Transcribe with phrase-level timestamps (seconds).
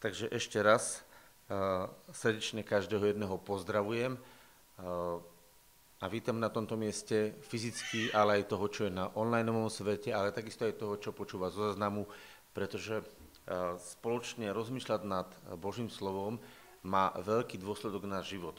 [0.00, 1.04] Takže ešte raz
[1.52, 5.20] uh, srdečne každého jedného pozdravujem uh,
[6.00, 10.32] a vítam na tomto mieste fyzicky, ale aj toho, čo je na online svete, ale
[10.32, 12.08] takisto aj toho, čo počúva zo záznamu,
[12.56, 15.28] pretože uh, spoločne rozmýšľať nad
[15.60, 16.40] Božím slovom
[16.80, 18.56] má veľký dôsledok na život.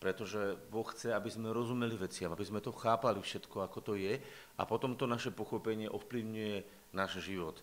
[0.00, 4.16] Pretože Boh chce, aby sme rozumeli veciam, aby sme to chápali všetko, ako to je
[4.56, 6.56] a potom to naše pochopenie ovplyvňuje
[6.96, 7.60] náš život.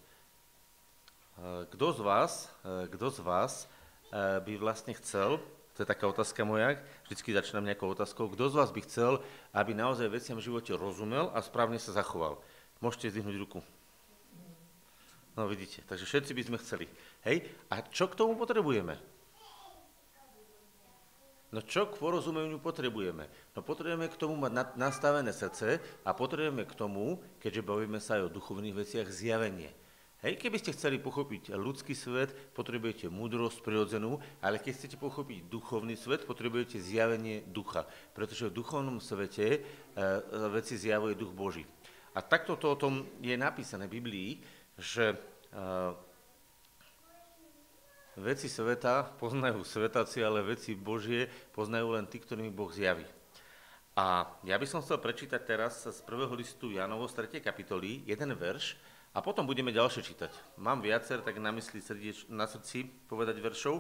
[1.36, 5.44] Eh, kto z vás, eh, kto z vás eh, by vlastne chcel,
[5.76, 9.20] to je taká otázka moja, vždycky začínam nejakou otázkou, kto z vás by chcel,
[9.52, 12.40] aby naozaj veciam v živote rozumel a správne sa zachoval?
[12.80, 13.60] Môžete zdvihnúť ruku.
[15.36, 16.88] No vidíte, takže všetci by sme chceli.
[17.28, 18.96] Hej, a čo k tomu potrebujeme?
[21.52, 23.28] No čo k porozumeniu potrebujeme?
[23.52, 28.32] No potrebujeme k tomu mať nastavené srdce a potrebujeme k tomu, keďže bavíme sa aj
[28.32, 29.76] o duchovných veciach, zjavenie.
[30.26, 35.94] Hej, keby ste chceli pochopiť ľudský svet, potrebujete múdrosť prirodzenú, ale keď chcete pochopiť duchovný
[35.94, 37.86] svet, potrebujete zjavenie ducha,
[38.18, 39.60] pretože v duchovnom svete e,
[40.50, 41.62] veci zjavuje duch Boží.
[42.18, 44.42] A takto to o tom je napísané v Biblii,
[44.82, 45.18] že e,
[48.18, 53.06] veci sveta poznajú svetaci, ale veci Božie poznajú len tí, ktorými Boh zjaví.
[53.94, 57.46] A ja by som chcel prečítať teraz z prvého listu Janovo z 3.
[57.46, 60.60] kapitoly jeden verš, a potom budeme ďalšie čítať.
[60.60, 63.80] Mám viacer, tak na mysli srdieč, na srdci povedať veršov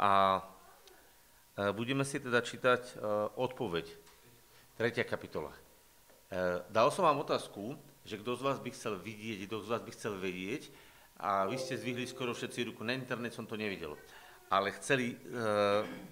[0.00, 2.92] a e, budeme si teda čítať e,
[3.36, 3.84] odpoveď.
[4.80, 5.52] Tretia kapitola.
[5.52, 7.76] E, dal som vám otázku,
[8.08, 10.72] že kto z vás by chcel vidieť, kto z vás by chcel vedieť
[11.20, 12.80] a vy ste zvihli skoro všetci ruku.
[12.88, 14.00] Na internet som to nevidel.
[14.52, 15.16] Ale chceli,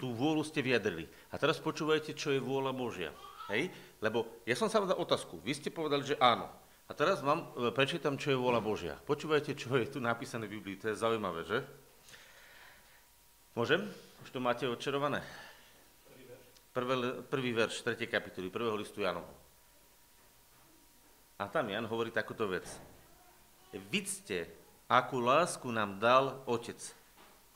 [0.00, 1.05] tú vôľu ste vyjadrili.
[1.30, 3.12] A teraz počúvajte, čo je vôľa Božia.
[3.53, 3.70] Hej?
[4.00, 5.36] Lebo ja som sa vám dal otázku.
[5.45, 6.48] Vy ste povedali, že áno.
[6.93, 9.01] A teraz vám e, prečítam, čo je vôľa Božia.
[9.09, 11.65] Počúvajte, čo je tu napísané v Biblii, to je zaujímavé, že?
[13.57, 13.89] Môžem?
[14.21, 15.25] Už to máte odčerované?
[16.77, 17.97] Prvý, prvý verš 3.
[17.97, 19.33] kapitoly, prvého listu Janovu.
[21.41, 22.69] A tam Jan hovorí takúto vec.
[23.73, 24.52] Vidzte,
[24.85, 26.77] akú lásku nám dal Otec,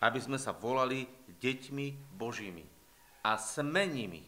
[0.00, 1.04] aby sme sa volali
[1.44, 2.64] deťmi Božími.
[3.20, 4.24] A sme nimi.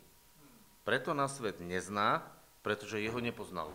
[0.84, 2.28] Preto nás svet nezná,
[2.60, 3.72] pretože jeho nepoznal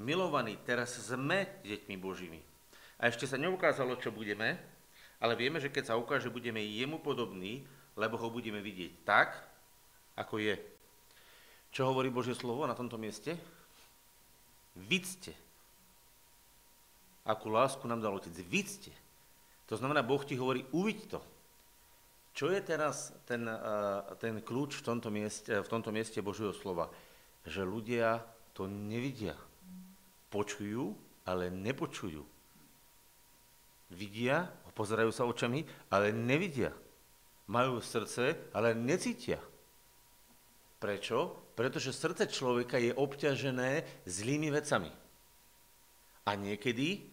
[0.00, 2.40] milovaní, teraz sme deťmi Božími.
[2.96, 4.56] A ešte sa neukázalo, čo budeme,
[5.20, 9.36] ale vieme, že keď sa ukáže, budeme jemu podobní, lebo ho budeme vidieť tak,
[10.16, 10.56] ako je.
[11.70, 13.36] Čo hovorí Božie slovo na tomto mieste?
[14.74, 15.36] Vidzte.
[17.28, 18.32] Akú lásku nám dal Otec.
[18.48, 18.90] Vidzte.
[19.68, 21.20] To znamená, Boh ti hovorí, uviď to.
[22.32, 23.44] Čo je teraz ten,
[24.18, 26.88] ten kľúč v tomto, mieste, v tomto mieste Božieho slova?
[27.44, 28.24] Že ľudia
[28.56, 29.36] to nevidia
[30.30, 30.94] počujú,
[31.26, 32.22] ale nepočujú.
[33.90, 36.72] Vidia, pozerajú sa očami, ale nevidia.
[37.50, 39.42] Majú srdce, ale necítia.
[40.80, 41.36] Prečo?
[41.58, 44.88] Pretože srdce človeka je obťažené zlými vecami.
[46.24, 47.04] A niekedy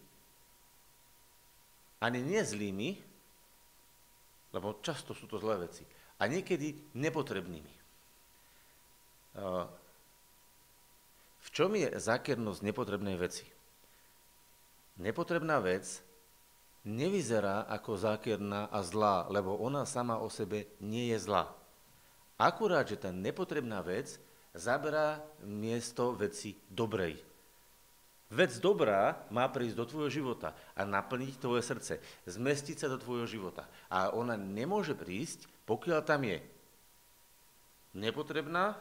[2.00, 2.90] ani nie zlými,
[4.54, 5.82] lebo často sú to zlé veci,
[6.18, 7.74] a niekedy nepotrebnými.
[11.58, 13.42] Čom je zákernosť nepotrebnej veci?
[15.02, 15.90] Nepotrebná vec
[16.86, 21.50] nevyzerá ako zákerná a zlá, lebo ona sama o sebe nie je zlá.
[22.38, 24.22] Akurát, že tá nepotrebná vec
[24.54, 27.18] zaberá miesto veci dobrej.
[28.30, 31.98] Vec dobrá má prísť do tvojho života a naplniť tvoje srdce,
[32.30, 33.66] zmestiť sa do tvojho života.
[33.90, 36.38] A ona nemôže prísť, pokiaľ tam je
[37.98, 38.78] nepotrebná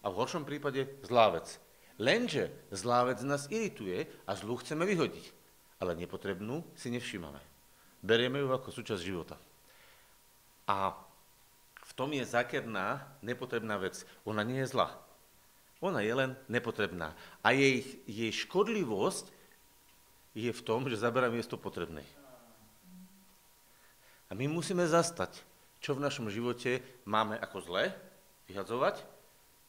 [0.00, 1.60] a v horšom prípade zlá vec.
[1.98, 5.30] Lenže zlá vec nás irituje a zlú chceme vyhodiť.
[5.78, 7.38] Ale nepotrebnú si nevšímame.
[8.02, 9.36] Berieme ju ako súčasť života.
[10.66, 10.96] A
[11.84, 14.02] v tom je zákerná, nepotrebná vec.
[14.26, 14.90] Ona nie je zlá.
[15.84, 17.12] Ona je len nepotrebná.
[17.44, 19.28] A jej, jej škodlivosť
[20.34, 22.06] je v tom, že zaberá miesto potrebnej.
[24.28, 25.36] A my musíme zastať,
[25.78, 27.92] čo v našom živote máme ako zlé,
[28.48, 29.04] vyhadzovať,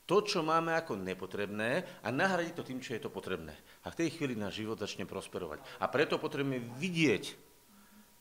[0.05, 3.57] to, čo máme ako nepotrebné a nahradiť to tým, čo je to potrebné.
[3.85, 5.61] A v tej chvíli náš život začne prosperovať.
[5.81, 7.33] A preto potrebujeme vidieť,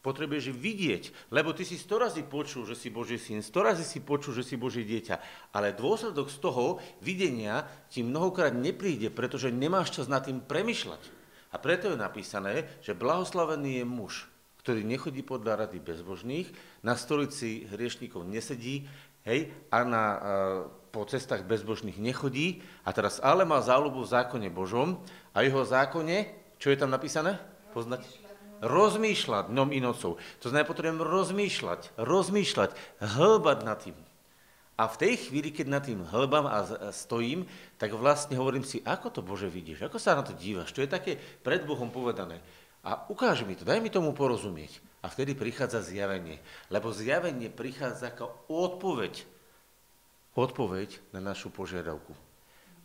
[0.04, 4.04] potrebuješ vidieť, lebo ty si sto razy počul, že si Boží syn, sto razy si
[4.04, 9.96] počul, že si Boží dieťa, ale dôsledok z toho videnia ti mnohokrát nepríde, pretože nemáš
[9.96, 11.24] čas nad tým premyšľať.
[11.52, 14.14] A preto je napísané, že blahoslavený je muž,
[14.60, 16.48] ktorý nechodí podľa rady bezbožných,
[16.84, 18.84] na stolici hriešnikov nesedí,
[19.24, 20.04] hej, a na
[20.94, 25.02] po cestách bezbožných nechodí a teraz ale má záľubu v zákone Božom
[25.34, 26.30] a jeho zákone,
[26.62, 27.42] čo je tam napísané?
[27.74, 28.06] Poznáte?
[28.64, 30.16] rozmýšľať dňom i nocou.
[30.40, 32.70] To znamená, potrebujem rozmýšľať, rozmýšľať,
[33.02, 33.96] hĺbať nad tým.
[34.74, 37.46] A v tej chvíli, keď nad tým hĺbam a stojím,
[37.78, 40.90] tak vlastne hovorím si, ako to Bože vidíš, ako sa na to dívaš, čo je
[40.90, 41.14] také
[41.46, 42.42] pred Bohom povedané.
[42.84, 44.84] A ukáž mi to, daj mi tomu porozumieť.
[45.00, 46.40] A vtedy prichádza zjavenie.
[46.68, 49.24] Lebo zjavenie prichádza ako odpoveď.
[50.36, 52.12] Odpoveď na našu požiadavku.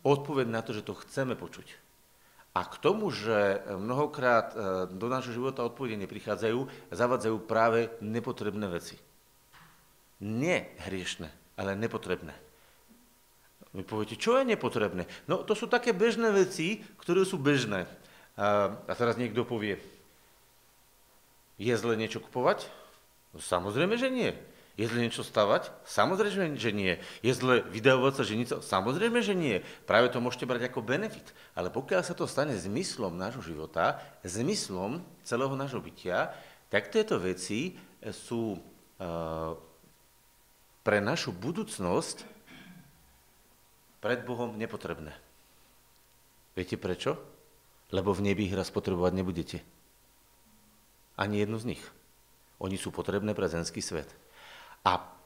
[0.00, 1.76] Odpoveď na to, že to chceme počuť.
[2.50, 4.56] A k tomu, že mnohokrát e,
[4.90, 8.98] do nášho života odpovede neprichádzajú, zavadzajú práve nepotrebné veci.
[10.18, 12.34] Nie hriešne, ale nepotrebné.
[13.70, 15.06] Vy poviete, čo je nepotrebné?
[15.30, 17.86] No to sú také bežné veci, ktoré sú bežné.
[18.38, 19.80] A, teraz niekto povie,
[21.60, 22.68] je zle niečo kupovať?
[23.34, 24.32] No, samozrejme, že nie.
[24.80, 25.68] Je zle niečo stavať?
[25.84, 26.96] Samozrejme, že nie.
[27.20, 28.64] Je zle vydávať sa ženiť?
[28.64, 29.60] Samozrejme, že nie.
[29.84, 31.36] Práve to môžete brať ako benefit.
[31.52, 36.32] Ale pokiaľ sa to stane zmyslom nášho života, zmyslom celého nášho bytia,
[36.72, 37.76] tak tieto veci
[38.08, 38.56] sú
[40.80, 42.24] pre našu budúcnosť
[44.00, 45.12] pred Bohom nepotrebné.
[46.56, 47.20] Viete prečo?
[47.90, 49.58] Lebo v nebi ich raz potrebovať nebudete.
[51.18, 51.82] Ani jednu z nich.
[52.62, 54.08] Oni sú potrebné pre zenský svet.
[54.86, 55.19] A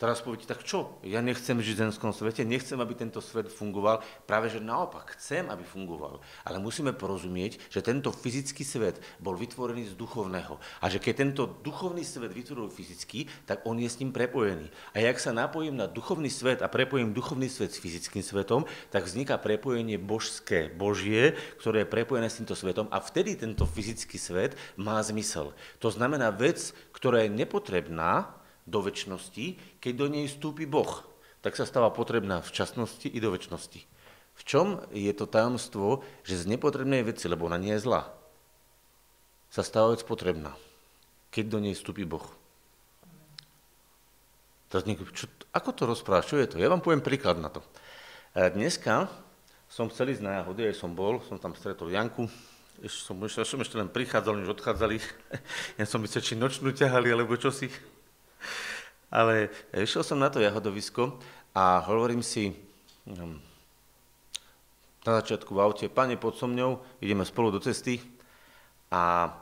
[0.00, 0.96] Teraz poviete, tak čo?
[1.04, 4.00] Ja nechcem žiť v zenskom svete, nechcem, aby tento svet fungoval.
[4.24, 6.24] Práve že naopak, chcem, aby fungoval.
[6.48, 10.56] Ale musíme porozumieť, že tento fyzický svet bol vytvorený z duchovného.
[10.80, 14.72] A že keď tento duchovný svet vytvoril fyzický, tak on je s ním prepojený.
[14.96, 19.04] A jak sa napojím na duchovný svet a prepojím duchovný svet s fyzickým svetom, tak
[19.04, 24.56] vzniká prepojenie božské, božie, ktoré je prepojené s týmto svetom a vtedy tento fyzický svet
[24.80, 25.52] má zmysel.
[25.84, 28.39] To znamená vec, ktorá je nepotrebná,
[28.70, 31.02] do väčšnosti, keď do nej vstúpi Boh,
[31.42, 33.80] tak sa stáva potrebná v časnosti i do väčšnosti.
[34.38, 38.08] V čom je to tajomstvo, že z nepotrebnej veci, lebo ona nie je zlá,
[39.50, 40.54] sa stáva vec potrebná,
[41.34, 42.24] keď do nej vstúpi Boh.
[44.70, 46.62] Teraz niekto, čo, ako to rozpráva, čo je to?
[46.62, 47.58] Ja vám poviem príklad na to.
[48.38, 49.10] E, dneska
[49.66, 52.30] som chcel ísť na jahody, aj som bol, som tam stretol Janku,
[52.80, 54.96] ešte som, ešte, som ešte len prichádzal, už odchádzali.
[55.80, 57.68] Ja som myslel, či nočnú ťahali, alebo čo si.
[59.10, 61.18] Ale išiel som na to jahodovisko
[61.50, 62.54] a hovorím si
[63.10, 63.42] hm,
[65.02, 67.98] na začiatku v aute, pane, pod so mňou, ideme spolu do cesty
[68.92, 69.34] a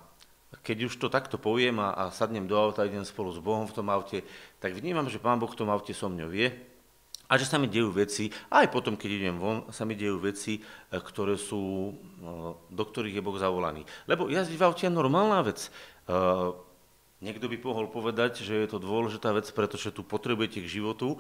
[0.64, 3.76] keď už to takto poviem a, a sadnem do auta, idem spolu s Bohom v
[3.76, 4.24] tom aute,
[4.56, 6.48] tak vnímam, že Pán Boh v tom aute so mňou vie
[7.28, 10.56] a že sa mi dejú veci, aj potom, keď idem von, sa mi dejú veci,
[10.56, 11.92] e, ktoré sú,
[12.24, 13.84] no, do ktorých je Boh zavolaný.
[14.08, 15.68] Lebo jazdiť v aute je normálna vec.
[17.18, 21.18] Niekto by mohol povedať, že je to dôležitá vec, pretože tu potrebujete k životu,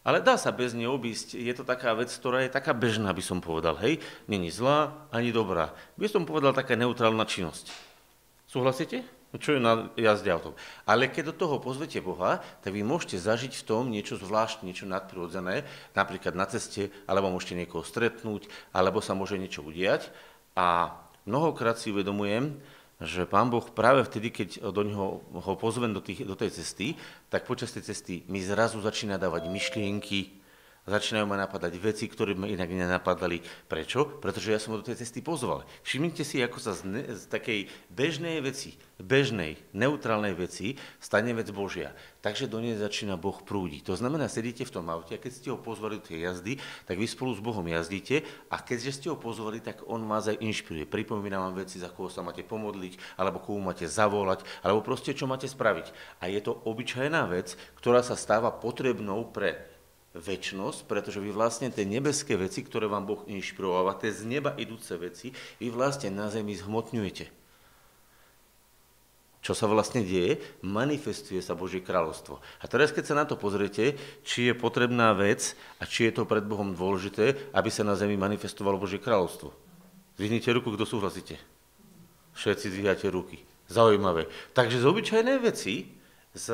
[0.00, 1.36] ale dá sa bez nej obísť.
[1.36, 3.76] Je to taká vec, ktorá je taká bežná, by som povedal.
[3.82, 4.00] Hej,
[4.30, 5.76] není zlá ani dobrá.
[6.00, 7.68] By som povedal taká neutrálna činnosť.
[8.48, 9.04] Súhlasíte?
[9.30, 10.58] No čo je na jazde autom.
[10.82, 14.90] Ale keď do toho pozvete Boha, tak vy môžete zažiť v tom niečo zvláštne, niečo
[14.90, 15.62] nadprirodzené,
[15.94, 20.10] napríklad na ceste, alebo môžete niekoho stretnúť, alebo sa môže niečo udiať.
[20.58, 20.98] A
[21.30, 22.58] mnohokrát si uvedomujem,
[23.00, 26.96] že pán Boh práve vtedy, keď do neho ho pozvem do, tých, do tej cesty,
[27.32, 30.39] tak počas tej cesty mi zrazu začína dávať myšlienky,
[30.88, 33.44] začínajú ma napadať veci, ktoré ma inak nenapadali.
[33.68, 34.20] Prečo?
[34.20, 35.68] Pretože ja som ho do tej cesty pozval.
[35.84, 41.48] Všimnite si, ako sa z, ne, z takej bežnej veci, bežnej, neutrálnej veci stane vec
[41.52, 41.92] Božia.
[42.20, 43.88] Takže do nej začína Boh prúdiť.
[43.88, 47.00] To znamená, sedíte v tom aute a keď ste ho pozvali do tej jazdy, tak
[47.00, 50.84] vy spolu s Bohom jazdíte a keďže ste ho pozvali, tak on vás aj inšpiruje.
[50.84, 55.24] Pripomína vám veci, za koho sa máte pomodliť, alebo koho máte zavolať, alebo proste čo
[55.24, 56.20] máte spraviť.
[56.20, 59.69] A je to obyčajná vec, ktorá sa stáva potrebnou pre
[60.10, 64.98] väčnosť, pretože vy vlastne tie nebeské veci, ktoré vám Boh inšpirováva, tie z neba idúce
[64.98, 65.30] veci,
[65.62, 67.38] vy vlastne na zemi zhmotňujete.
[69.40, 70.36] Čo sa vlastne deje?
[70.60, 72.44] Manifestuje sa Božie kráľovstvo.
[72.60, 76.28] A teraz, keď sa na to pozriete, či je potrebná vec a či je to
[76.28, 79.48] pred Bohom dôležité, aby sa na zemi manifestovalo Božie kráľovstvo.
[80.20, 81.40] Zvihnite ruku, kto súhlasíte.
[82.36, 83.40] Všetci zvíhate ruky.
[83.72, 84.28] Zaujímavé.
[84.52, 85.88] Takže z obyčajnej veci,
[86.36, 86.46] z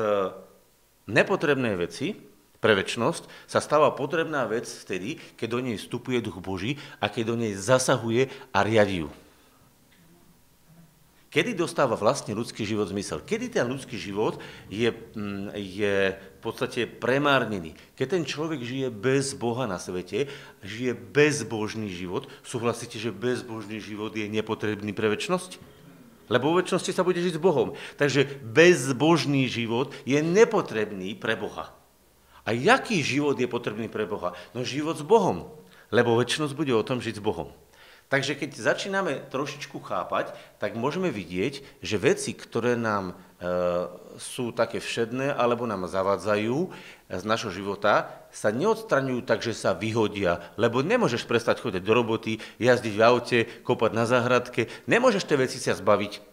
[1.11, 2.15] nepotrebnej veci,
[2.57, 7.23] pre väčšnosť sa stáva potrebná vec vtedy, keď do nej vstupuje duch Boží a keď
[7.33, 9.09] do nej zasahuje a riadi ju.
[11.27, 13.19] Kedy dostáva vlastne ľudský život zmysel?
[13.21, 14.39] Kedy ten ľudský život
[14.71, 17.75] je, mm, je v podstate premárnený?
[17.99, 20.31] Keď ten človek žije bez Boha na svete,
[20.63, 25.59] žije bezbožný život, súhlasíte, že bezbožný život je nepotrebný pre väčšnosť?
[26.31, 27.75] Lebo vo väčšnosti sa bude žiť s Bohom.
[27.99, 31.75] Takže bezbožný život je nepotrebný pre Boha.
[32.47, 34.31] A jaký život je potrebný pre Boha?
[34.55, 35.51] No život s Bohom,
[35.91, 37.51] lebo väčšnosť bude o tom žiť s Bohom.
[38.07, 40.31] Takže keď začíname trošičku chápať,
[40.63, 43.13] tak môžeme vidieť, že veci, ktoré nám e,
[44.15, 46.71] sú také všedné alebo nám zavádzajú
[47.11, 52.39] z našho života, sa neodstraňujú tak, že sa vyhodia, lebo nemôžeš prestať chodiť do roboty,
[52.63, 56.23] jazdiť v aute, kopať na záhradke, nemôžeš tie veci sa zbaviť.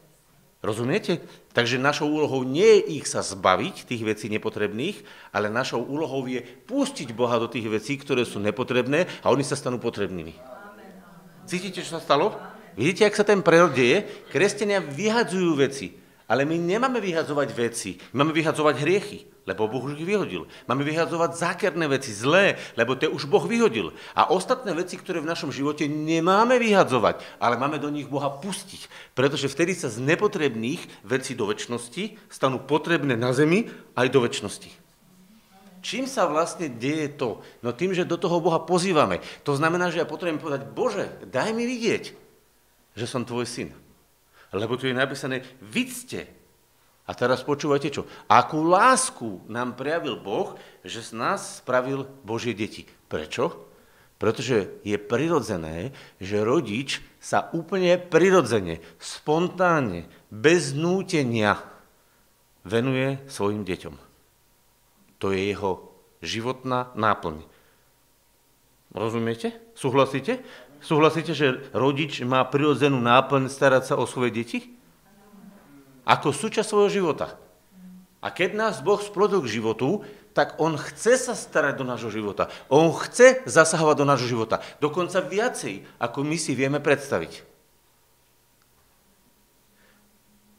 [0.63, 1.27] Rozumiete?
[1.55, 6.43] Takže našou úlohou nie je ich sa zbaviť, tých vecí nepotrebných, ale našou úlohou je
[6.43, 10.35] pustiť Boha do tých vecí, ktoré sú nepotrebné a oni sa stanú potrebnými.
[11.47, 12.35] Cítite, čo sa stalo?
[12.75, 14.03] Vidíte, ak sa ten prerod deje?
[14.35, 20.09] Kresťania vyhadzujú veci, ale my nemáme vyhadzovať veci, máme vyhadzovať hriechy, lebo Boh už ich
[20.09, 20.49] vyhodil.
[20.65, 23.93] Máme vyhadzovať zákerné veci, zlé, lebo to už Boh vyhodil.
[24.17, 28.89] A ostatné veci, ktoré v našom živote nemáme vyhadzovať, ale máme do nich Boha pustiť.
[29.13, 34.73] Pretože vtedy sa z nepotrebných vecí do väčšnosti stanú potrebné na zemi aj do väčšnosti.
[35.85, 37.45] Čím sa vlastne deje to?
[37.61, 39.21] No tým, že do toho Boha pozývame.
[39.45, 42.17] To znamená, že ja potrebujem povedať, Bože, daj mi vidieť,
[42.97, 43.84] že som tvoj syn.
[44.55, 46.31] Lebo tu je napísané, vidzte.
[47.05, 48.09] A teraz počúvajte čo?
[48.31, 50.57] Akú lásku nám prejavil Boh,
[50.87, 52.89] že z nás spravil Božie deti.
[53.11, 53.69] Prečo?
[54.17, 61.61] Pretože je prirodzené, že rodič sa úplne prirodzene, spontánne, bez nútenia
[62.65, 63.95] venuje svojim deťom.
[65.21, 65.93] To je jeho
[66.25, 67.45] životná náplň.
[68.95, 69.59] Rozumiete?
[69.75, 70.41] Súhlasíte?
[70.85, 74.77] Súhlasíte, že rodič má prirodzenú náplň starať sa o svoje deti?
[76.05, 77.41] Ako súčasť svojho života.
[78.21, 80.05] A keď nás Boh splodil k životu,
[80.37, 82.53] tak On chce sa starať do nášho života.
[82.69, 84.61] On chce zasahovať do nášho života.
[84.77, 87.49] Dokonca viacej, ako my si vieme predstaviť.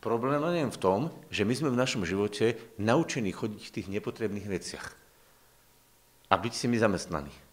[0.01, 4.45] Problém len v tom, že my sme v našom živote naučení chodiť v tých nepotrebných
[4.49, 4.85] veciach
[6.29, 7.44] a byť si my zamestnaní.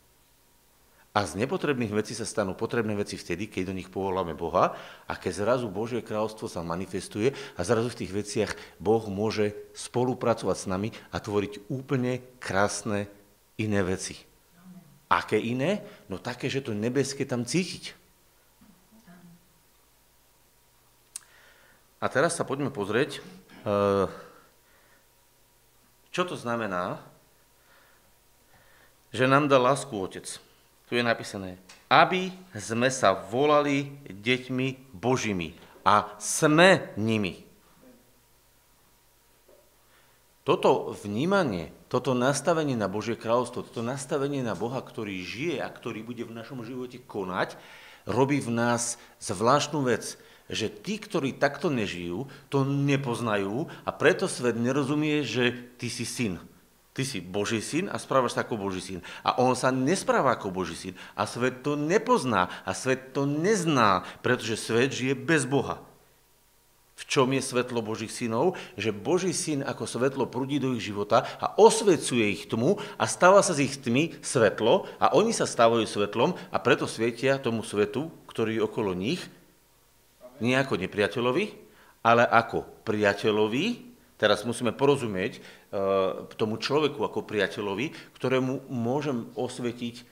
[1.13, 4.73] A z nepotrebných vecí sa stanú potrebné veci vtedy, keď do nich povoláme Boha
[5.05, 10.57] a keď zrazu Božie kráľovstvo sa manifestuje a zrazu v tých veciach Boh môže spolupracovať
[10.57, 13.13] s nami a tvoriť úplne krásne
[13.61, 14.17] iné veci.
[15.13, 15.85] Aké iné?
[16.09, 17.93] No také, že to nebeské tam cítiť.
[22.01, 24.09] A teraz sa poďme pozrieť, eh,
[26.09, 27.05] čo to znamená,
[29.13, 30.41] že nám dá lásku Otec.
[30.93, 31.57] Tu je napísané,
[31.89, 35.57] aby sme sa volali deťmi Božími
[35.89, 37.49] a sme nimi.
[40.45, 46.05] Toto vnímanie, toto nastavenie na Božie kráľovstvo, toto nastavenie na Boha, ktorý žije a ktorý
[46.05, 47.57] bude v našom živote konať,
[48.05, 50.05] robí v nás zvláštnu vec–
[50.53, 56.37] že tí, ktorí takto nežijú, to nepoznajú a preto svet nerozumie, že ty si syn.
[56.93, 59.01] Ty si Boží syn a správaš sa ako Boží syn.
[59.25, 60.95] A on sa nespráva ako Boží syn.
[61.17, 65.81] A svet to nepozná a svet to nezná, pretože svet žije bez Boha.
[66.93, 68.61] V čom je svetlo Božích synov?
[68.77, 73.41] Že Boží syn ako svetlo prúdi do ich života a osvecuje ich tmu a stáva
[73.41, 78.13] sa z ich tmy svetlo a oni sa stávajú svetlom a preto svietia tomu svetu,
[78.29, 79.25] ktorý je okolo nich
[80.43, 81.45] nie ako nepriateľovi,
[82.03, 83.92] ale ako priateľovi,
[84.23, 90.07] teraz musíme porozumieť uh, tomu človeku ako priateľovi, ktorému môžem osvetiť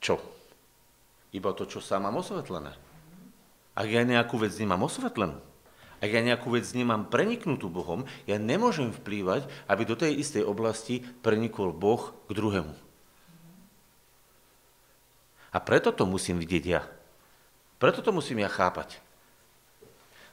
[0.00, 0.16] čo?
[1.36, 2.72] Iba to, čo sám mám osvetlené.
[3.76, 5.36] Ak ja nejakú vec nemám osvetlenú,
[6.00, 11.04] ak ja nejakú vec nemám preniknutú Bohom, ja nemôžem vplývať, aby do tej istej oblasti
[11.20, 12.72] prenikol Boh k druhému.
[15.52, 16.88] A preto to musím vidieť ja.
[17.76, 19.04] Preto to musím ja chápať.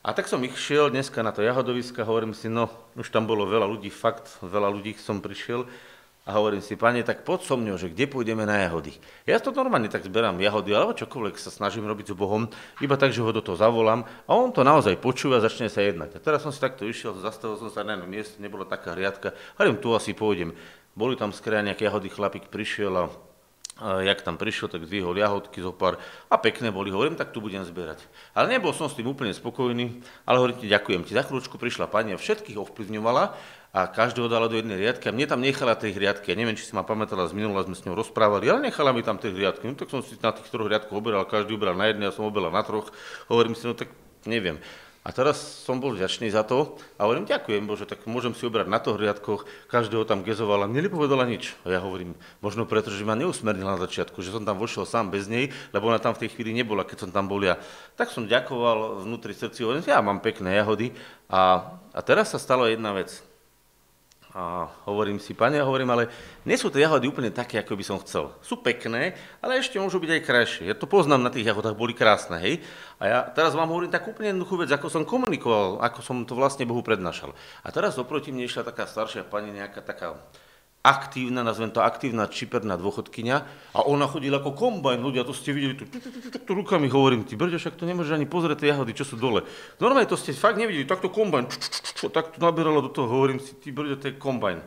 [0.07, 3.27] A tak som ich šiel dneska na to jahodovisko a hovorím si, no, už tam
[3.27, 5.67] bolo veľa ľudí, fakt, veľa ľudí som prišiel
[6.23, 8.95] a hovorím si, pane, tak poď so mňou, že kde pôjdeme na jahody.
[9.27, 12.47] Ja to normálne tak zberám jahody, alebo čokoľvek sa snažím robiť s Bohom,
[12.79, 15.83] iba tak, že ho do toho zavolám a on to naozaj počúva a začne sa
[15.83, 16.15] jednať.
[16.15, 19.35] A teraz som si takto išiel, zastavil som sa na jednom mieste, nebola taká hriadka,
[19.59, 20.55] hovorím, tu asi pôjdem.
[20.95, 23.11] Boli tam skrája nejaké jahody, chlapík prišiel a
[23.81, 27.61] jak tam prišiel, tak zvýhol jahodky zo pár a pekné boli, hovorím, tak tu budem
[27.61, 28.01] zbierať.
[28.33, 31.13] Ale nebol som s tým úplne spokojný, ale hovorím ti, ďakujem ti.
[31.13, 33.23] Za chvíľočku prišla pani a všetkých ovplyvňovala
[33.77, 36.33] a každého dala do jednej riadky a mne tam nechala tie hriadky.
[36.33, 39.05] Ja neviem, či si ma pamätala, z minula sme s ňou rozprávali, ale nechala mi
[39.05, 39.69] tam tie hriadky.
[39.69, 42.25] No tak som si na tých troch hriadkoch oberal, každý uberal na jednej, ja som
[42.25, 42.89] oberal na troch.
[43.29, 43.93] Hovorím si, no tak
[44.25, 44.57] neviem.
[45.07, 48.67] A teraz som bol vďačný za to a hovorím, ďakujem Bože, tak môžem si obrať
[48.67, 51.55] na toho hriadkoch, každého tam gezovala, mne nepovedala nič.
[51.63, 52.11] A ja hovorím,
[52.43, 55.87] možno preto, že ma neusmernila na začiatku, že som tam vošiel sám bez nej, lebo
[55.87, 57.55] ona tam v tej chvíli nebola, keď som tam bol ja.
[57.95, 60.91] Tak som ďakoval vnútri srdci, hovorím, ja mám pekné jahody.
[61.31, 63.23] A, a teraz sa stala jedna vec.
[64.37, 66.13] A hovorím si, pane, hovorím, ale
[66.45, 68.37] nie sú tie jahody úplne také, ako by som chcel.
[68.45, 70.63] Sú pekné, ale ešte môžu byť aj krajšie.
[70.69, 72.61] Ja to poznám na tých jahodách, boli krásne, hej.
[73.01, 76.37] A ja teraz vám hovorím tak úplne jednoduchú vec, ako som komunikoval, ako som to
[76.37, 77.33] vlastne Bohu prednášal.
[77.65, 80.13] A teraz oproti mne išla taká staršia pani, nejaká taká
[80.87, 83.43] aktívna, nazvem to aktívna čiperná dôchodkynia
[83.75, 86.87] a ona chodila ako kombajn, ľudia, to ste videli, tu, tu, tu, tu, tu rukami
[86.87, 89.43] hovorím, ty brďo, však to nemôžeš ani pozrieť tie jahody, čo sú dole.
[89.83, 91.51] Normálne to ste fakt nevideli, takto kombajn,
[92.15, 94.63] takto nabieralo do toho, hovorím si, ty brďo, to je kombajn.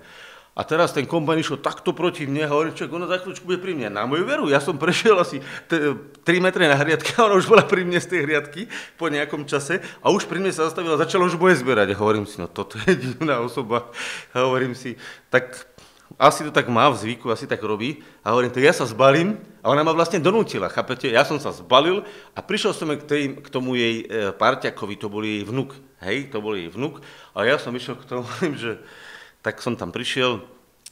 [0.50, 3.70] A teraz ten kombajn išiel takto proti mne, hovorím, čo ona za chvíľučku bude pri
[3.70, 3.94] mne.
[3.94, 5.38] Na moju veru, ja som prešiel asi
[5.70, 8.66] 3 metre na hriadke a ona už bola pri mne z tej hriadky
[8.98, 11.94] po nejakom čase a už pri mne sa zastavila, začala už boje zberať.
[11.94, 13.94] A hovorím si, no toto je divná osoba.
[14.34, 14.98] A hovorím si,
[15.30, 15.69] tak
[16.18, 18.02] asi to tak má v zvyku, asi tak robí.
[18.26, 21.06] A hovorím, tak ja sa zbalím a ona ma vlastne donútila, chápete?
[21.06, 22.02] Ja som sa zbalil
[22.34, 26.32] a prišiel som k, tej, k tomu jej e, parťakovi, to bol jej vnuk, hej,
[26.32, 27.04] to bol jej vnuk.
[27.36, 28.26] A ja som išiel k tomu,
[28.62, 28.82] že
[29.44, 30.42] tak som tam prišiel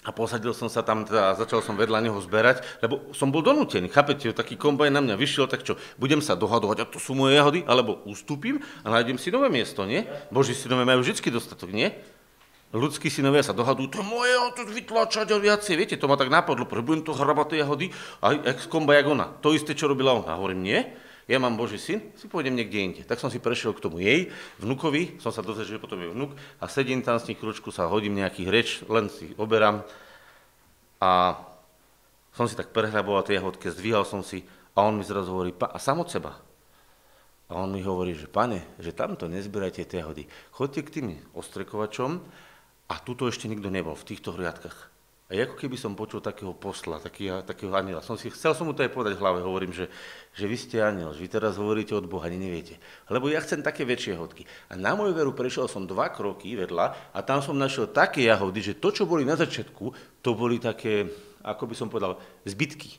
[0.06, 3.44] a posadil som sa tam teda, a začal som vedľa neho zberať, lebo som bol
[3.44, 4.32] donútený, chápete?
[4.32, 7.60] Taký kombajn na mňa vyšiel, tak čo, budem sa dohadovať, a to sú moje jahody,
[7.68, 10.08] alebo ustúpim a nájdem si nové miesto, nie?
[10.32, 11.92] Boží synové majú vždy dostatok, nie?
[12.72, 16.68] Ľudskí synovia sa dohadujú, to moje, to vytlačať a viacej, viete, to ma tak napadlo,
[16.68, 17.86] že budem to hrabať tie jahody
[18.20, 19.32] a jak komba jak ona.
[19.40, 20.36] To isté, čo robila ona.
[20.36, 20.80] Hovorím, nie,
[21.28, 23.00] ja mám Boží syn, si pôjdem niekde inde.
[23.04, 26.32] Tak som si prešiel k tomu jej, vnukovi, som sa dozvedel, že potom je vnuk
[26.60, 29.84] a sedím tam s ním chvíľučku, sa hodím nejakých reč, len si oberám
[31.00, 31.40] a
[32.32, 35.78] som si tak prehraboval tie jahodky, zdvíhal som si a on mi zrazu hovorí, a
[35.80, 36.38] sám od seba.
[37.48, 40.28] A on mi hovorí, že pane, že tamto nezbierajte tie jahody.
[40.52, 42.20] Chodte k tým ostrekovačom
[42.88, 44.88] a tuto ešte nikto nebol v týchto hriadkach.
[45.28, 48.00] A ako keby som počul takého posla, taký, takého aniela.
[48.00, 49.92] Som si, chcel som mu to aj povedať v hlave, hovorím, že,
[50.32, 52.80] že vy ste aniel, že vy teraz hovoríte od Boha, ani neviete.
[53.12, 54.48] Lebo ja chcem také väčšie hodky.
[54.72, 58.72] A na moju veru prešiel som dva kroky vedľa a tam som našiel také jahody,
[58.72, 59.92] že to, čo boli na začiatku,
[60.24, 61.12] to boli také,
[61.44, 62.16] ako by som povedal,
[62.48, 62.96] zbytky.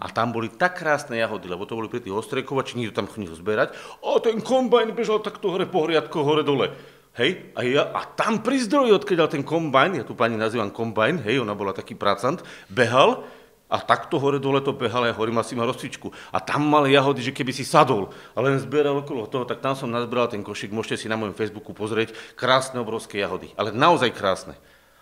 [0.00, 3.36] A tam boli tak krásne jahody, lebo to boli pri tých ostrekovači, nikto tam chodil
[3.36, 3.76] zberať.
[4.00, 6.95] A ten kombajn bežal takto hore po hriadko, hore dole.
[7.16, 11.24] Hej, a, ja, a tam pri zdroji, odkiaľ ten kombajn, ja tu pani nazývam kombajn,
[11.24, 13.24] hej, ona bola taký pracant, behal
[13.72, 16.12] a takto hore dole to behal, ja hovorím, asi má rozcvičku.
[16.28, 19.72] A tam mal jahody, že keby si sadol a len zbieral okolo toho, tak tam
[19.72, 24.12] som nazbral ten košík, môžete si na mojom Facebooku pozrieť, krásne obrovské jahody, ale naozaj
[24.12, 24.52] krásne.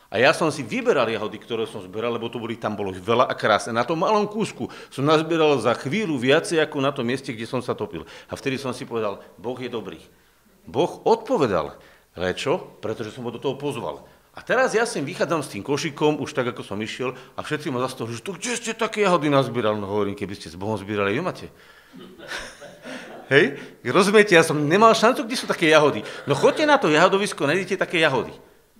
[0.07, 3.27] A ja som si vyberal jahody, ktoré som zberal, lebo to boli, tam bolo veľa
[3.27, 3.74] a krásne.
[3.74, 7.59] Na tom malom kúsku som nazbieral za chvíľu viacej ako na tom mieste, kde som
[7.59, 8.07] sa topil.
[8.31, 9.98] A vtedy som si povedal, Boh je dobrý.
[10.70, 11.74] Boh odpovedal.
[12.14, 12.79] Prečo?
[12.79, 14.07] Pretože som ho do toho pozval.
[14.35, 17.70] A teraz ja sem vychádzam s tým košikom, už tak, ako som išiel, a všetci
[17.70, 19.79] ma zastavili, že to kde ste také jahody nazbierali?
[19.79, 21.46] No hovorím, keby ste s Bohom zbierali, vy máte.
[23.35, 23.59] Hej?
[23.87, 26.03] Rozumiete, ja som nemal šancu, kde sú také jahody.
[26.27, 28.35] No choďte na to jahodovisko, nájdete také jahody.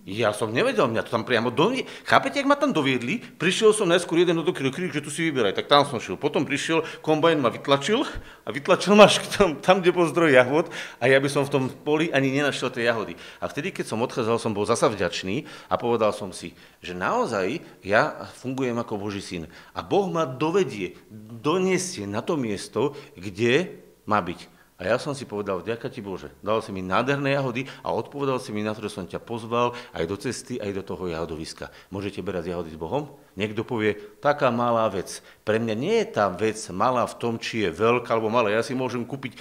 [0.05, 1.89] Ja som nevedel, mňa to tam priamo doviedli.
[2.05, 3.25] Chápete, jak ma tam doviedli?
[3.41, 6.13] Prišiel som najskôr jeden do krík, že tu si vyberaj, tak tam som šiel.
[6.13, 8.05] Potom prišiel, kombajn ma vytlačil
[8.45, 10.69] a vytlačil ma tam, tam, kde bol zdroj jahod
[11.01, 13.17] a ja by som v tom poli ani nenašiel tie jahody.
[13.41, 16.53] A vtedy, keď som odchádzal, som bol zasa vďačný a povedal som si,
[16.85, 19.49] že naozaj ja fungujem ako Boží syn.
[19.73, 21.01] A Boh ma dovedie,
[21.41, 24.54] donesie na to miesto, kde má byť.
[24.75, 28.43] A ja som si povedal, vďaka ti Bože, dal si mi nádherné jahody a odpovedal
[28.43, 31.71] si mi na to, že som ťa pozval aj do cesty, aj do toho jahodoviska.
[31.95, 33.15] Môžete berať jahody s Bohom?
[33.39, 35.23] Niekto povie, taká malá vec.
[35.47, 38.51] Pre mňa nie je tá vec malá v tom, či je veľká alebo malá.
[38.51, 39.39] Ja si môžem kúpiť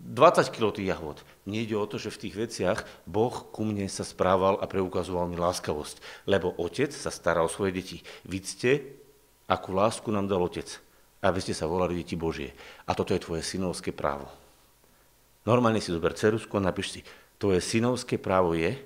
[0.00, 1.20] 20 kg tých jahod.
[1.44, 5.28] Nie ide o to, že v tých veciach Boh ku mne sa správal a preukazoval
[5.28, 6.24] mi láskavosť.
[6.24, 8.00] Lebo otec sa stará o svoje deti.
[8.24, 8.96] Vidíte,
[9.44, 10.72] akú lásku nám dal otec,
[11.20, 12.56] aby ste sa volali deti Božie.
[12.88, 14.39] A toto je tvoje synovské právo.
[15.48, 17.00] Normálne si zober cerusku a napíš si,
[17.40, 18.76] tvoje synovské právo je,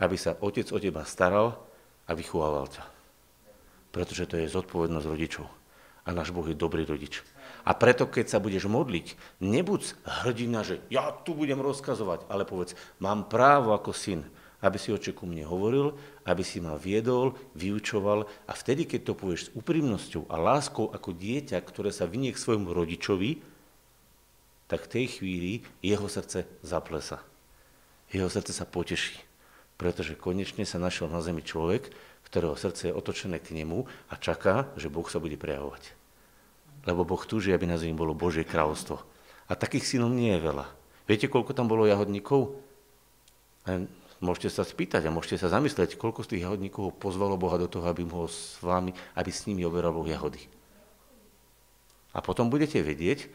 [0.00, 1.56] aby sa otec o teba staral
[2.08, 2.84] a vychovával ťa.
[3.92, 5.46] Pretože to je zodpovednosť rodičov.
[6.06, 7.20] A náš Boh je dobrý rodič.
[7.66, 12.78] A preto, keď sa budeš modliť, nebuď hrdina, že ja tu budem rozkazovať, ale povedz,
[13.02, 14.22] mám právo ako syn,
[14.62, 19.18] aby si oče ku mne hovoril, aby si ma viedol, vyučoval a vtedy, keď to
[19.18, 23.55] povieš s úprimnosťou a láskou ako dieťa, ktoré sa vynie k svojmu rodičovi,
[24.66, 25.52] tak v tej chvíli
[25.82, 27.22] jeho srdce zaplesa.
[28.10, 29.18] Jeho srdce sa poteší,
[29.78, 31.90] pretože konečne sa našiel na zemi človek,
[32.26, 35.94] ktorého srdce je otočené k nemu a čaká, že Boh sa bude prejavovať.
[36.86, 38.98] Lebo Boh túži, aby na zemi bolo Božie kráľovstvo.
[39.46, 40.66] A takých synov nie je veľa.
[41.06, 42.58] Viete, koľko tam bolo jahodníkov?
[43.66, 43.86] A
[44.18, 47.86] môžete sa spýtať a môžete sa zamyslieť, koľko z tých jahodníkov pozvalo Boha do toho,
[47.86, 50.42] aby mohol s vami, aby s nimi oberal jahody.
[52.10, 53.28] A potom budete vedieť,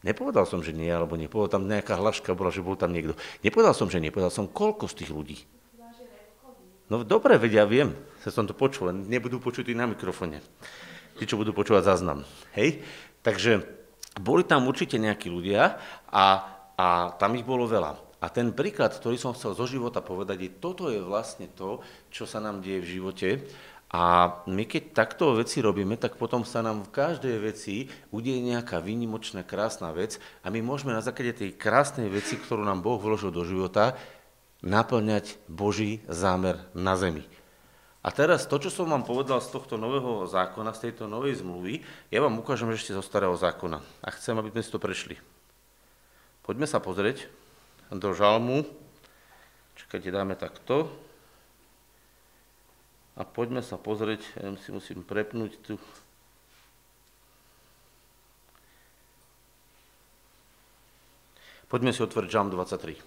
[0.00, 3.12] Nepovedal som, že nie, alebo nepovedal, tam nejaká hlaška bola, že bol tam niekto.
[3.44, 5.38] Nepovedal som, že nie, povedal som, koľko z tých ľudí.
[6.90, 10.42] No dobre, vedia, viem, sa som to počul, len nebudú počuť na mikrofóne.
[11.14, 12.26] Tí, čo budú počúvať záznam.
[12.56, 12.82] Hej?
[13.22, 13.62] Takže
[14.18, 15.78] boli tam určite nejakí ľudia
[16.10, 16.24] a,
[16.74, 17.94] a tam ich bolo veľa.
[18.20, 21.80] A ten príklad, ktorý som chcel zo života povedať, je, toto je vlastne to,
[22.12, 23.28] čo sa nám deje v živote.
[23.90, 28.78] A my keď takto veci robíme, tak potom sa nám v každej veci udeje nejaká
[28.78, 33.34] výnimočná, krásna vec a my môžeme na základe tej krásnej veci, ktorú nám Boh vložil
[33.34, 33.98] do života,
[34.62, 37.26] naplňať Boží zámer na zemi.
[38.00, 41.84] A teraz to, čo som vám povedal z tohto nového zákona, z tejto novej zmluvy,
[42.08, 43.82] ja vám ukážem ešte zo starého zákona.
[44.00, 45.20] A chcem, aby sme si to prešli.
[46.40, 47.28] Poďme sa pozrieť
[47.92, 48.64] do žalmu.
[49.76, 51.09] Čakajte, dáme takto.
[53.18, 55.74] A poďme sa pozrieť, ja si musím prepnúť tu.
[61.70, 62.98] Poďme si otvoriť žalm 23.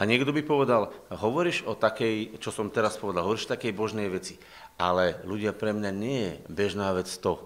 [0.00, 4.08] A niekto by povedal, hovoríš o takej, čo som teraz povedal, hovoríš o takej božnej
[4.08, 4.40] veci.
[4.80, 7.38] Ale ľudia, pre mňa nie je bežná vec to.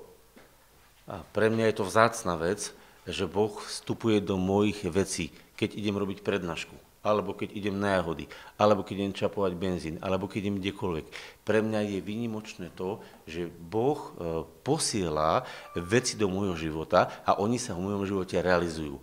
[1.11, 2.71] A pre mňa je to vzácna vec,
[3.07, 6.75] že Boh vstupuje do mojich vecí, keď idem robiť prednášku,
[7.07, 8.27] alebo keď idem na jahody,
[8.59, 11.07] alebo keď idem čapovať benzín, alebo keď idem kdekoľvek.
[11.47, 12.99] Pre mňa je výnimočné to,
[13.31, 14.11] že Boh e,
[14.67, 15.47] posiela
[15.79, 18.99] veci do môjho života a oni sa v mojom živote realizujú.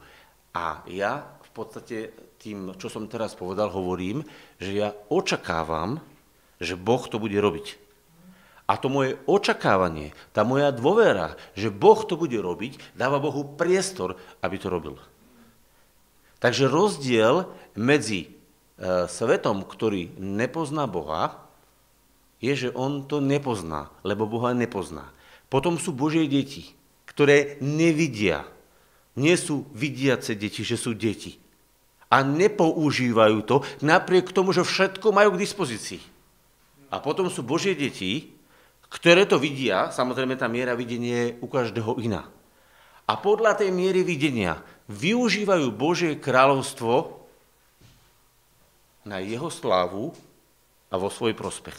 [0.52, 2.12] A ja v podstate
[2.44, 4.28] tým, čo som teraz povedal, hovorím,
[4.60, 6.04] že ja očakávam,
[6.60, 7.83] že Boh to bude robiť.
[8.64, 14.16] A to moje očakávanie, tá moja dôvera, že Boh to bude robiť, dáva Bohu priestor,
[14.40, 14.96] aby to robil.
[16.40, 21.44] Takže rozdiel medzi e, svetom, ktorý nepozná Boha,
[22.40, 25.12] je, že on to nepozná, lebo Boha nepozná.
[25.48, 26.76] Potom sú Božie deti,
[27.08, 28.48] ktoré nevidia.
[29.16, 31.44] Nie sú vidiace deti, že sú deti
[32.14, 36.02] a nepoužívajú to, napriek tomu, že všetko majú k dispozícii.
[36.94, 38.30] A potom sú Božie deti,
[38.94, 42.30] ktoré to vidia, samozrejme tá miera videnia je u každého iná.
[43.10, 47.26] A podľa tej miery videnia využívajú Božie kráľovstvo
[49.04, 50.14] na jeho slávu
[50.88, 51.76] a vo svoj prospech.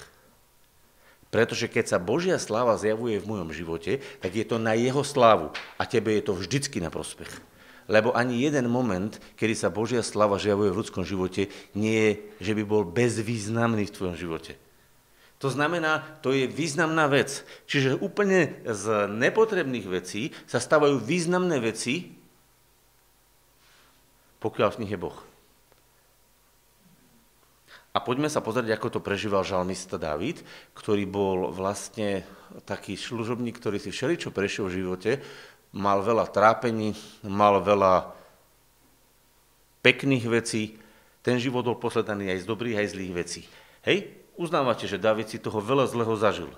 [1.31, 5.55] Pretože keď sa Božia sláva zjavuje v mojom živote, tak je to na jeho slávu
[5.79, 7.31] a tebe je to vždycky na prospech.
[7.87, 12.53] Lebo ani jeden moment, kedy sa Božia slava žijavuje v ľudskom živote, nie je, že
[12.59, 14.63] by bol bezvýznamný v tvojom živote.
[15.44, 17.44] To znamená, to je významná vec.
[17.68, 22.16] Čiže úplne z nepotrebných vecí sa stávajú významné veci,
[24.40, 25.20] pokiaľ v nich je Boh.
[27.92, 30.40] A poďme sa pozrieť, ako to prežíval žalmista David,
[30.72, 32.24] ktorý bol vlastne
[32.64, 35.12] taký služobník, ktorý si všeličo prešiel v živote,
[35.76, 38.16] mal veľa trápení, mal veľa
[39.85, 40.80] pekných vecí,
[41.20, 43.42] ten život bol posledaný aj z dobrých, aj zlých vecí.
[43.85, 46.51] Hej, uznávate, že David si toho veľa zlého zažil.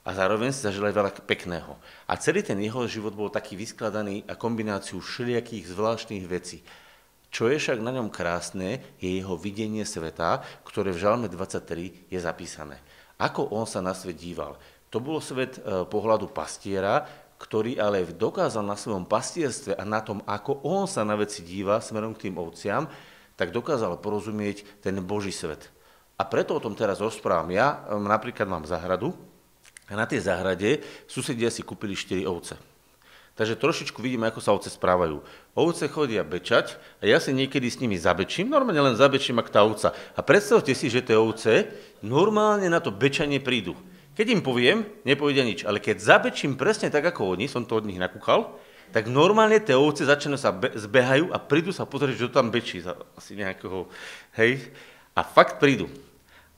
[0.00, 1.76] A zároveň si zažil aj veľa pekného.
[2.08, 6.64] A celý ten jeho život bol taký vyskladaný a kombináciu všelijakých zvláštnych vecí.
[7.30, 12.18] Čo je však na ňom krásne, je jeho videnie sveta, ktoré v Žalme 23 je
[12.18, 12.82] zapísané.
[13.20, 14.58] Ako on sa na svet díval.
[14.90, 17.06] To bol svet e, pohľadu pastiera,
[17.38, 21.78] ktorý ale dokázal na svojom pastierstve a na tom, ako on sa na veci díva
[21.78, 22.90] smerom k tým ovciam,
[23.38, 25.72] tak dokázal porozumieť ten Boží svet.
[26.20, 27.48] A preto o tom teraz rozprávam.
[27.48, 29.16] Ja um, napríklad mám zahradu
[29.88, 32.60] a na tej zahrade susedia si kúpili 4 ovce.
[33.40, 35.24] Takže trošičku vidíme, ako sa ovce správajú.
[35.56, 39.64] Ovce chodia bečať a ja si niekedy s nimi zabečím, normálne len zabečím, ak tá
[39.64, 39.96] ovca.
[40.12, 41.72] A predstavte si, že tie ovce
[42.04, 43.72] normálne na to bečanie prídu.
[44.12, 47.88] Keď im poviem, nepovedia nič, ale keď zabečím presne tak ako oni, som to od
[47.88, 48.60] nich nakúkal,
[48.92, 52.52] tak normálne tie ovce začnú sa be- zbehajú a prídu sa pozrieť, že to tam
[52.52, 52.84] bečí
[53.16, 53.88] asi nejakého,
[54.36, 54.68] hej,
[55.16, 55.88] a fakt prídu.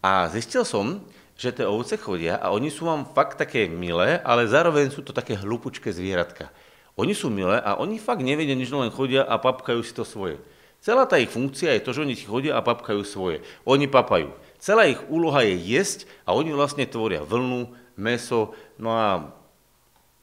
[0.03, 0.99] A zistil som,
[1.39, 5.15] že tie ovce chodia a oni sú vám fakt také milé, ale zároveň sú to
[5.15, 6.51] také hlupučké zvieratka.
[6.99, 10.37] Oni sú milé a oni fakt nevedia nič, len chodia a papkajú si to svoje.
[10.83, 13.47] Celá tá ich funkcia je to, že oni si chodia a papkajú svoje.
[13.63, 14.35] Oni papajú.
[14.59, 19.31] Celá ich úloha je jesť a oni vlastne tvoria vlnu, meso, no a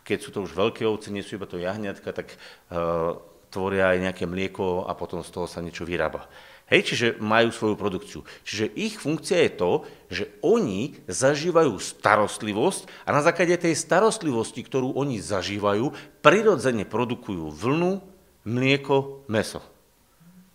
[0.03, 3.15] keď sú to už veľké ovce, nie sú iba to jahňatka, tak uh,
[3.53, 6.27] tvoria aj nejaké mlieko a potom z toho sa niečo vyrába.
[6.69, 8.21] Hej, čiže majú svoju produkciu.
[8.45, 9.71] Čiže ich funkcia je to,
[10.05, 15.89] že oni zažívajú starostlivosť a na základe tej starostlivosti, ktorú oni zažívajú,
[16.21, 18.05] prirodzene produkujú vlnu,
[18.45, 19.65] mlieko, meso.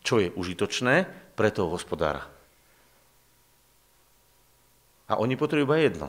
[0.07, 2.31] Čo je užitočné pre toho hospodára.
[5.11, 6.09] A oni potrebujú iba jedno.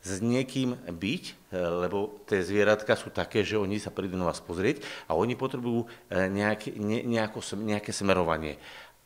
[0.00, 4.40] S niekým byť, e, lebo tie zvieratka sú také, že oni sa prídu na vás
[4.40, 8.56] pozrieť a oni potrebujú nejaké, ne, nejako, nejaké smerovanie.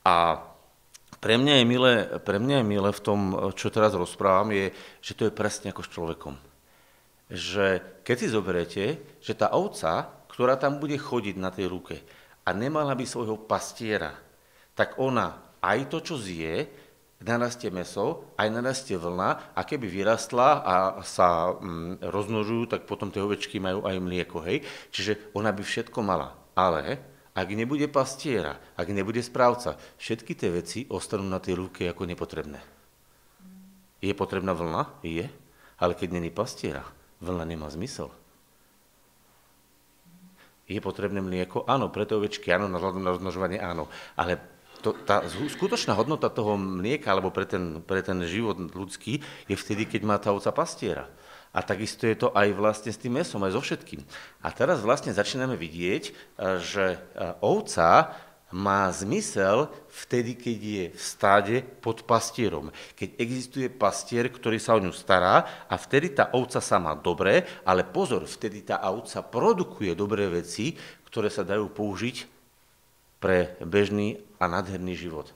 [0.07, 0.39] A
[1.19, 3.19] pre mňa, je milé, pre mňa je milé v tom,
[3.57, 4.69] čo teraz rozprávam, je,
[5.01, 6.35] že to je presne ako s človekom.
[7.31, 7.65] Že
[8.05, 8.85] keď si zoberiete,
[9.23, 11.95] že tá ovca, ktorá tam bude chodiť na tej ruke
[12.45, 14.13] a nemala by svojho pastiera,
[14.77, 16.69] tak ona aj to, čo zje,
[17.23, 23.23] narastie meso, aj narastie vlna a keby vyrastla a sa mm, rozmnožujú, tak potom tie
[23.23, 24.61] ovečky majú aj mlieko, hej?
[24.91, 26.35] Čiže ona by všetko mala.
[26.55, 26.99] Ale
[27.35, 32.59] ak nebude pastiera, ak nebude správca, všetky tie veci ostanú na tej ruke ako nepotrebné.
[33.99, 35.03] Je potrebná vlna?
[35.03, 35.27] Je.
[35.75, 36.87] Ale keď není pastiera,
[37.19, 38.07] vlna nemá zmysel.
[40.65, 41.67] Je potrebné mlieko?
[41.67, 43.85] Áno, preto ovečky, áno, na rozmnožovanie áno.
[44.17, 44.39] Ale
[44.85, 49.17] to, tá skutočná hodnota toho mlieka, alebo pre ten, pre ten život ľudský,
[49.49, 51.09] je vtedy, keď má tá ovca pastiera.
[51.49, 54.05] A takisto je to aj vlastne s tým mesom, aj so všetkým.
[54.45, 56.11] A teraz vlastne začíname vidieť, e,
[56.61, 56.97] že e,
[57.41, 58.13] ovca
[58.53, 62.69] má zmysel vtedy, keď je v stáde pod pastierom.
[62.93, 67.41] Keď existuje pastier, ktorý sa o ňu stará a vtedy tá ovca sa má dobré,
[67.65, 70.77] ale pozor, vtedy tá ovca produkuje dobré veci,
[71.09, 72.34] ktoré sa dajú použiť
[73.19, 75.31] pre bežný a nádherný život.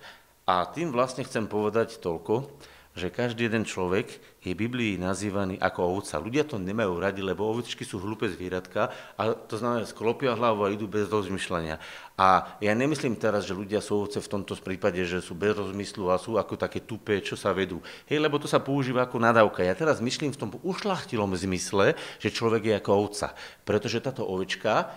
[0.49, 2.49] A tým vlastne chcem povedať toľko,
[2.97, 4.11] že každý jeden človek
[4.43, 6.19] je v Biblii nazývaný ako ovca.
[6.19, 10.73] Ľudia to nemajú radi, lebo ovečky sú hlúpe zvieratka, a to znamená, sklopia hlavu a
[10.73, 11.79] idú bez rozmýšľania.
[12.19, 16.11] A ja nemyslím teraz, že ľudia sú ovce v tomto prípade, že sú bez rozmyslu
[16.11, 17.79] a sú ako také tupé, čo sa vedú.
[18.09, 19.63] Hej, lebo to sa používa ako nadávka.
[19.63, 23.31] Ja teraz myslím v tom ušlachtilom zmysle, že človek je ako ovca,
[23.63, 24.91] pretože táto ovečka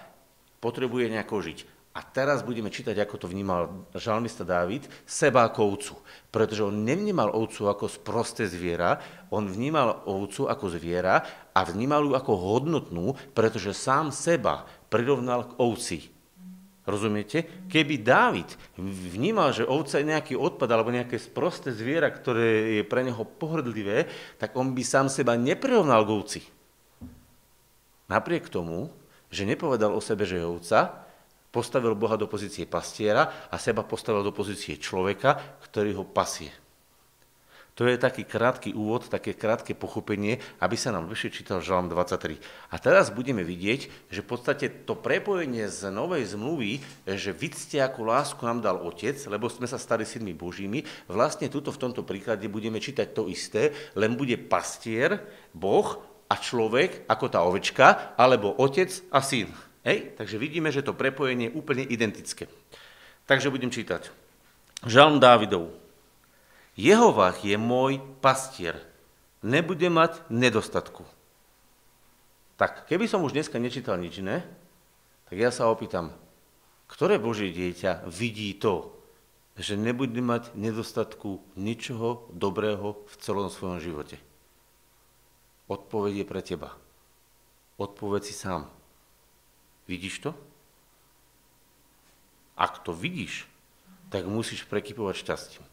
[0.59, 1.72] potrebuje nejako žiť.
[1.93, 5.95] A teraz budeme čítať, ako to vnímal žalmista Dávid, seba ako ovcu.
[6.33, 8.97] Pretože on nevnímal ovcu ako sprosté zviera,
[9.29, 11.21] on vnímal ovcu ako zviera
[11.53, 15.99] a vnímal ju ako hodnotnú, pretože sám seba prirovnal k ovci.
[16.89, 17.69] Rozumiete?
[17.69, 18.49] Keby Dávid
[19.13, 24.09] vnímal, že ovca je nejaký odpad alebo nejaké sprosté zviera, ktoré je pre neho pohrdlivé,
[24.41, 26.41] tak on by sám seba neprirovnal k ovci.
[28.09, 28.91] Napriek tomu,
[29.29, 31.02] že nepovedal o sebe, že je ovca,
[31.53, 36.63] Postavil Boha do pozície pastiera a seba postavil do pozície človeka, ktorý ho pasie.
[37.73, 42.37] To je taký krátky úvod, také krátke pochopenie, aby sa nám vyššie čítal Žalm 23.
[42.69, 48.13] A teraz budeme vidieť, že v podstate to prepojenie z novej zmluvy, že vidzte, ako
[48.13, 52.45] lásku nám dal Otec, lebo sme sa stali synmi Božími, vlastne tuto v tomto príklade
[52.53, 55.25] budeme čítať to isté, len bude pastier,
[55.57, 55.97] Boh
[56.29, 59.49] a človek ako tá ovečka, alebo Otec a syn.
[59.83, 60.15] Hej?
[60.19, 62.47] Takže vidíme, že to prepojenie je úplne identické.
[63.27, 64.11] Takže budem čítať.
[64.87, 65.71] Žalm Dávidov.
[66.75, 68.81] Jehovah je môj pastier.
[69.43, 71.05] Nebude mať nedostatku.
[72.57, 74.47] Tak, keby som už dneska nečítal nič iné,
[75.27, 76.15] tak ja sa opýtam,
[76.87, 78.95] ktoré Božie dieťa vidí to,
[79.59, 84.17] že nebude mať nedostatku ničoho dobrého v celom svojom živote?
[85.69, 86.71] Odpoveď je pre teba.
[87.81, 88.69] Odpoveď si sám.
[89.87, 90.31] Vidíš to?
[92.57, 93.49] Ak to vidíš,
[94.13, 95.65] tak musíš prekypovať šťastím.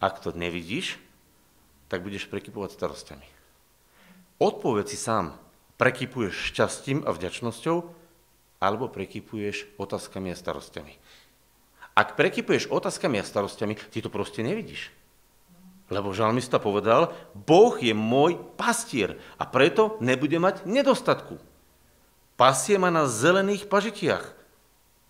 [0.00, 0.96] Ak to nevidíš,
[1.90, 3.26] tak budeš prekypovať starostiami.
[4.38, 5.34] Odpoveď si sám,
[5.76, 7.76] prekypuješ šťastím a vďačnosťou,
[8.62, 10.94] alebo prekypuješ otázkami a starostiami.
[11.94, 14.90] Ak prekypuješ otázkami a starostiami, ty to proste nevidíš.
[15.92, 21.36] Lebo žalmista povedal, Boh je môj pastier a preto nebude mať nedostatku.
[22.34, 24.34] Pasie ma na zelených pažitiach.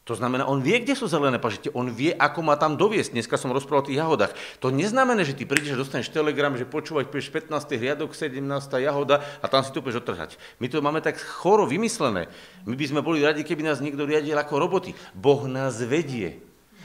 [0.05, 3.17] To znamená, on vie, kde sú zelené pažite, on vie, ako ma tam doviesť.
[3.17, 4.37] Dneska som rozprával o tých jahodách.
[4.61, 7.57] To neznamená, že ty prídeš a dostaneš telegram, že počúvať, pôjdeš 15.
[7.81, 8.37] riadok, 17.
[8.85, 10.37] jahoda a tam si to budeš otrhať.
[10.61, 12.29] My to máme tak choro vymyslené.
[12.69, 14.93] My by sme boli radi, keby nás niekto riadil ako roboty.
[15.17, 16.45] Boh nás vedie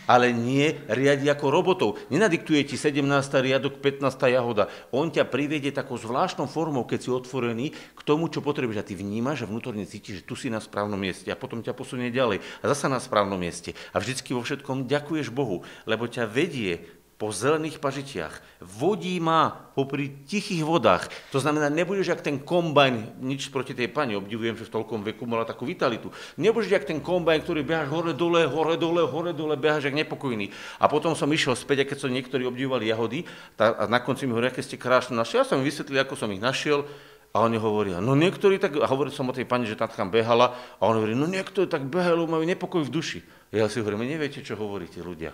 [0.09, 2.01] ale nie riadi ako robotov.
[2.09, 3.05] Nenadiktuje ti 17.
[3.45, 4.09] riadok, 15.
[4.25, 4.65] jahoda.
[4.89, 8.81] On ťa privedie takou zvláštnou formou, keď si otvorený k tomu, čo potrebuješ.
[8.81, 11.77] A ty vnímaš a vnútorne cítiš, že tu si na správnom mieste a potom ťa
[11.77, 13.77] posunie ďalej a zasa na správnom mieste.
[13.93, 16.81] A vždycky vo všetkom ďakuješ Bohu, lebo ťa vedie
[17.19, 18.63] po zelených pažitiach.
[18.63, 21.11] Vodí ma popri tichých vodách.
[21.35, 25.27] To znamená, nebudeš jak ten kombajn, nič proti tej pani, obdivujem, že v toľkom veku
[25.27, 26.15] mala takú vitalitu.
[26.39, 30.47] Nebudeš jak ten kombajn, ktorý behaš hore dole, hore dole, hore dole, behaš jak nepokojný.
[30.79, 33.27] A potom som išiel späť, a keď som niektorí obdivovali jahody,
[33.59, 35.43] tá, a na konci mi hovorí, aké ste krásne našli.
[35.43, 36.87] Ja som im vysvetlil, ako som ich našiel.
[37.29, 40.57] A oni hovoria, no niektorí tak, a hovoril som o tej pani, že tam behala,
[40.81, 43.19] a on hovorí, no niektorí tak behajú, majú nepokoj v duši.
[43.53, 45.29] Ja si hovorím, neviete, čo hovoríte ľudia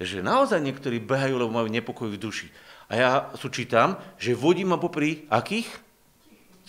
[0.00, 2.48] že naozaj niektorí behajú, lebo majú nepokoj v duši.
[2.90, 3.10] A ja
[3.52, 5.90] čítam, že vodí ma popri akých?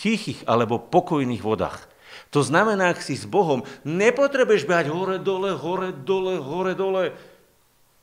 [0.02, 1.86] tichých alebo pokojných vodách.
[2.34, 7.14] To znamená, ak si s Bohom, nepotrebuješ behať hore, dole, hore, dole, hore, dole.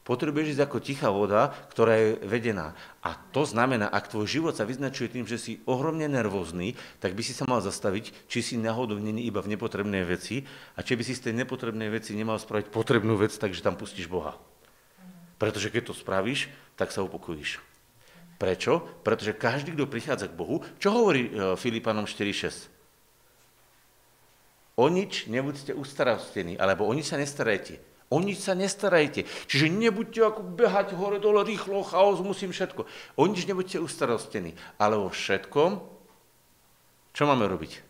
[0.04, 2.72] Potrebuješ ísť ako tichá voda, ktorá je vedená.
[3.04, 7.20] A to znamená, ak tvoj život sa vyznačuje tým, že si ohromne nervózny, tak by
[7.20, 11.04] si sa mal zastaviť, či si náhodou není iba v nepotrebnej veci a či by
[11.04, 14.40] si z tej nepotrebnej veci nemal spraviť potrebnú vec, takže tam pustíš Boha.
[15.38, 17.62] Pretože keď to spravíš, tak sa upokojíš.
[18.38, 18.82] Prečo?
[19.02, 22.70] Pretože každý, kto prichádza k Bohu, čo hovorí e, Filipanom 4.6?
[24.78, 27.82] O nič nebuďte ustarostení, alebo o nič sa nestarajte.
[28.14, 29.26] O nič sa nestarajte.
[29.50, 32.86] Čiže nebuďte ako behať hore dole rýchlo, chaos, musím všetko.
[33.18, 34.54] O nič nebuďte ustarostení.
[34.78, 35.82] Ale vo všetkom,
[37.10, 37.87] čo máme robiť?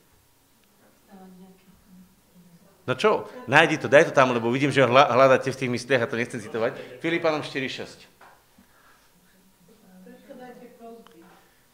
[2.88, 3.28] No čo?
[3.44, 6.40] Nájdi to, daj to tam, lebo vidím, že hľadáte v tých mysliach a to nechcem
[6.40, 7.04] citovať.
[7.04, 8.08] Filipanom 4.6.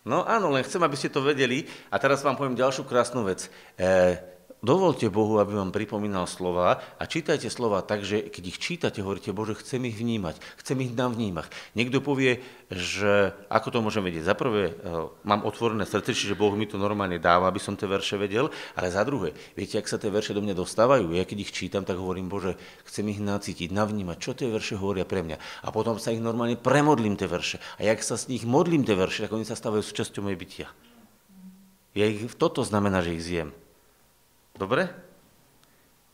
[0.04, 1.64] No áno, len chcem, aby ste to vedeli.
[1.88, 3.48] A teraz vám poviem ďalšiu krásnu vec.
[3.78, 4.18] E,
[4.64, 9.36] Dovolte Bohu, aby vám pripomínal slova a čítajte slova tak, že keď ich čítate, hovoríte,
[9.36, 11.52] Bože, chcem ich vnímať, chcem ich nám vnímať.
[11.76, 12.40] Niekto povie,
[12.72, 14.24] že ako to môžem vedieť.
[14.24, 14.74] Za prvé, e,
[15.28, 18.88] mám otvorené srdce, čiže Boh mi to normálne dáva, aby som tie verše vedel, ale
[18.88, 22.00] za druhé, viete, ak sa tie verše do mňa dostávajú, ja keď ich čítam, tak
[22.00, 22.56] hovorím, Bože,
[22.88, 25.36] chcem ich nacítiť, navnímať, čo tie verše hovoria pre mňa.
[25.60, 27.60] A potom sa ich normálne premodlím tie verše.
[27.76, 30.68] A jak sa z nich modlím tie verše, tak oni sa stávajú súčasťou mojej bytia.
[31.92, 33.52] Ja ich, toto znamená, že ich zjem.
[34.54, 34.86] Dobre?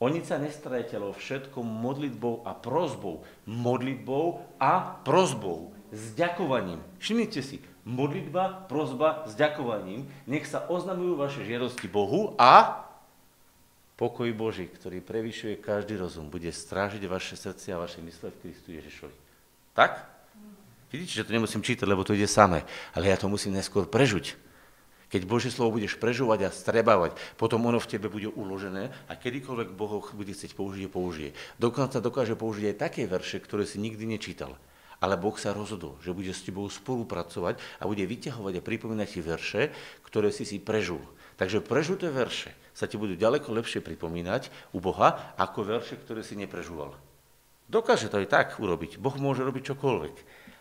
[0.01, 3.21] O nič sa nestarajte, lebo všetko modlitbou a prozbou.
[3.45, 5.77] Modlitbou a prozbou.
[5.93, 6.81] S ďakovaním.
[6.97, 10.09] Všimnite si, modlitba, prozba s ďakovaním.
[10.25, 12.89] Nech sa oznamujú vaše žiadosti Bohu a
[14.01, 18.73] pokoj Boží, ktorý prevyšuje každý rozum, bude strážiť vaše srdce a vaše mysle v Kristu
[18.73, 19.17] Ježišovi.
[19.77, 20.01] Tak?
[20.89, 22.65] Vidíte, že to nemusím čítať, lebo to ide samé.
[22.97, 24.35] Ale ja to musím neskôr prežuť.
[25.11, 29.75] Keď Božie slovo budeš prežovať a strebávať, potom ono v tebe bude uložené a kedykoľvek
[29.75, 31.35] Boh bude chcieť použiť, použije.
[31.59, 34.55] Dokonca dokáže použiť aj také verše, ktoré si nikdy nečítal.
[35.03, 39.21] Ale Boh sa rozhodol, že bude s tebou spolupracovať a bude vyťahovať a pripomínať ti
[39.25, 39.63] verše,
[40.07, 41.03] ktoré si si prežul.
[41.41, 46.39] Takže prežuté verše sa ti budú ďaleko lepšie pripomínať u Boha, ako verše, ktoré si
[46.39, 46.95] neprežúval.
[47.67, 48.99] Dokáže to aj tak urobiť.
[48.99, 50.15] Boh môže robiť čokoľvek.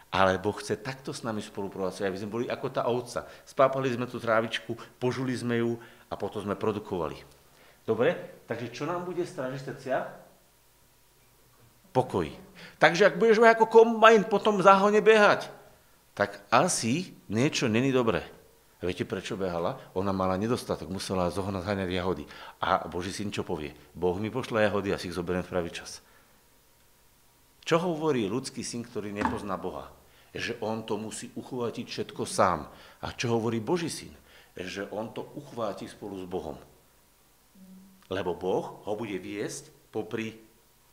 [0.09, 3.29] Ale Boh chce takto s nami spolupracovať, aby sme boli ako tá ovca.
[3.45, 5.77] Spápali sme tú trávičku, požuli sme ju
[6.09, 7.21] a potom sme produkovali.
[7.85, 8.41] Dobre?
[8.49, 9.97] Takže čo nám bude strážiť srdcia?
[11.93, 12.25] Pokoj.
[12.81, 15.49] Takže ak budeš ako kombajn po tom záhone behať,
[16.17, 18.25] tak asi niečo není dobré.
[18.79, 19.75] A viete, prečo behala?
[19.91, 22.23] Ona mala nedostatok, musela zohnať haňať jahody.
[22.63, 23.75] A Boží syn čo povie?
[23.91, 25.99] Boh mi pošle jahody a si ich zoberiem v pravý čas.
[27.67, 29.91] Čo hovorí ľudský syn, ktorý nepozná Boha?
[30.33, 32.69] Že on to musí uchvátiť všetko sám.
[33.01, 34.13] A čo hovorí Boží syn?
[34.53, 36.57] Že on to uchváti spolu s Bohom.
[38.09, 40.37] Lebo Boh ho bude viesť popri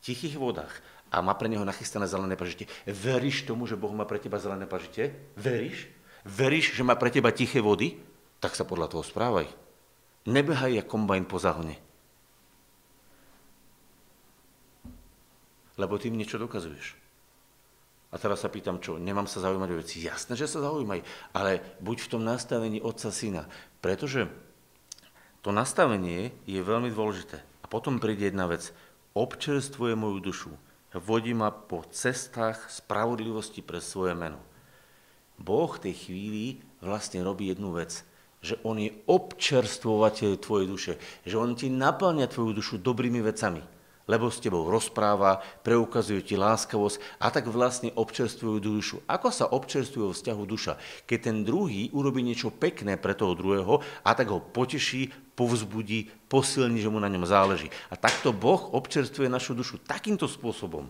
[0.05, 0.70] tichých vodách
[1.11, 2.68] a má pre neho nachystané zelené pažite.
[2.85, 5.16] Veríš tomu, že Boh má pre teba zelené pažite?
[5.38, 5.88] Veríš?
[6.27, 7.96] Veríš, že má pre teba tiché vody?
[8.42, 9.49] Tak sa podľa toho správaj.
[10.27, 11.79] Nebehaj jak kombajn po záhone.
[15.79, 17.06] Lebo tým niečo dokazuješ.
[18.16, 20.00] A teraz sa pýtam, čo, nemám sa zaujímať o veci?
[20.00, 21.05] Jasné, že sa zaujímaj,
[21.37, 23.44] ale buď v tom nastavení otca syna.
[23.85, 24.33] Pretože
[25.44, 27.44] to nastavenie je veľmi dôležité.
[27.61, 28.72] A potom príde jedna vec.
[29.12, 30.52] Občerstvuje moju dušu.
[30.96, 34.40] Vodí ma po cestách spravodlivosti pre svoje meno.
[35.37, 36.44] Boh v tej chvíli
[36.81, 38.00] vlastne robí jednu vec
[38.46, 40.92] že on je občerstvovateľ tvojej duše,
[41.26, 43.59] že on ti naplňa tvoju dušu dobrými vecami
[44.07, 48.97] lebo s tebou rozpráva, preukazujú ti láskavosť a tak vlastne občerstvujú dušu.
[49.11, 50.79] Ako sa občerstvuje vzťahu duša?
[51.11, 56.81] Keď ten druhý urobí niečo pekné pre toho druhého a tak ho poteší, povzbudí, posilní,
[56.81, 57.69] že mu na ňom záleží.
[57.90, 60.87] A takto Boh občerstvuje našu dušu takýmto spôsobom.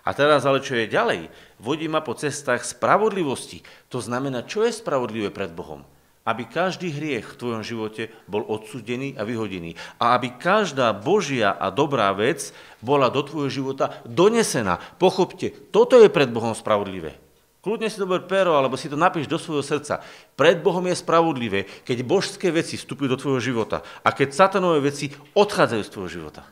[0.00, 1.28] A teraz ale čo je ďalej?
[1.60, 3.60] Vodí ma po cestách spravodlivosti.
[3.92, 5.84] To znamená, čo je spravodlivé pred Bohom?
[6.28, 9.74] Aby každý hriech v tvojom živote bol odsudený a vyhodený.
[9.96, 12.52] A aby každá Božia a dobrá vec
[12.84, 14.76] bola do tvojho života donesená.
[15.00, 17.16] Pochopte, toto je pred Bohom spravodlivé.
[17.60, 20.00] Kľudne si dober pero, alebo si to napíš do svojho srdca.
[20.32, 25.12] Pred Bohom je spravodlivé, keď božské veci vstupujú do tvojho života a keď satanové veci
[25.36, 26.42] odchádzajú z tvojho života.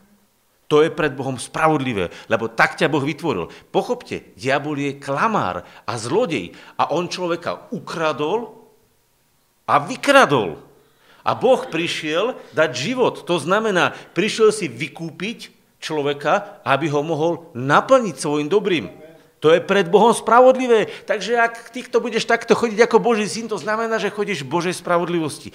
[0.69, 3.49] To je pred Bohom spravodlivé, lebo tak ťa Boh vytvoril.
[3.73, 8.58] Pochopte, diabol je klamár a zlodej a on človeka ukradol
[9.69, 10.57] a vykradol.
[11.21, 13.29] A Boh prišiel dať život.
[13.29, 18.89] To znamená, prišiel si vykúpiť človeka, aby ho mohol naplniť svojim dobrým.
[19.39, 20.91] To je pred Bohom spravodlivé.
[21.07, 24.75] Takže ak týchto budeš takto chodiť ako Boží syn, to znamená, že chodíš v Božej
[24.81, 25.55] spravodlivosti.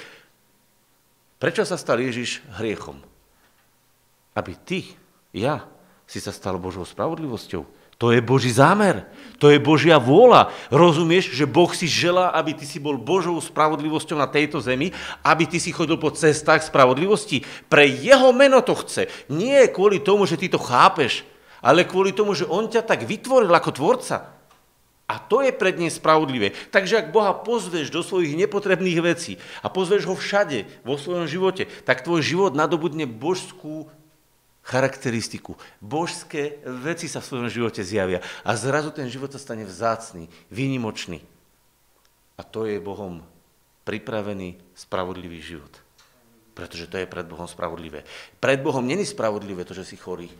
[1.41, 3.03] Prečo sa stal Ježiš hriechom?
[4.37, 4.79] Aby ty,
[5.35, 5.67] ja,
[6.07, 7.67] si sa stal Božou spravodlivosťou.
[8.03, 9.07] To je Boží zámer,
[9.39, 10.51] to je Božia vôľa.
[10.67, 14.91] Rozumieš, že Boh si želá, aby ty si bol Božou spravodlivosťou na tejto zemi,
[15.23, 17.47] aby ty si chodil po cestách spravodlivosti.
[17.71, 19.07] Pre jeho meno to chce.
[19.31, 21.23] Nie kvôli tomu, že ty to chápeš,
[21.63, 24.35] ale kvôli tomu, že on ťa tak vytvoril ako tvorca.
[25.07, 26.51] A to je pred ním spravodlivé.
[26.75, 31.71] Takže ak Boha pozveš do svojich nepotrebných vecí a pozveš ho všade vo svojom živote,
[31.87, 33.87] tak tvoj život nadobudne božskú
[34.63, 35.59] charakteristiku.
[35.83, 41.19] Božské veci sa v svojom živote zjavia a zrazu ten život sa stane vzácný, výnimočný.
[42.39, 43.21] A to je Bohom
[43.83, 45.69] pripravený spravodlivý život.
[46.55, 48.07] Pretože to je pred Bohom spravodlivé.
[48.39, 50.31] Pred Bohom není spravodlivé to, že si chorý.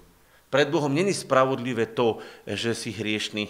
[0.48, 3.50] Pred Bohom není spravodlivé to, že si hriešný.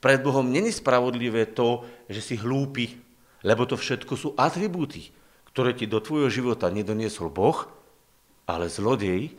[0.00, 2.96] Pred Bohom není spravodlivé to, že si hlúpy.
[3.44, 5.12] Lebo to všetko sú atribúty,
[5.52, 7.68] ktoré ti do tvojho života nedoniesol Boh,
[8.48, 9.36] ale zlodej,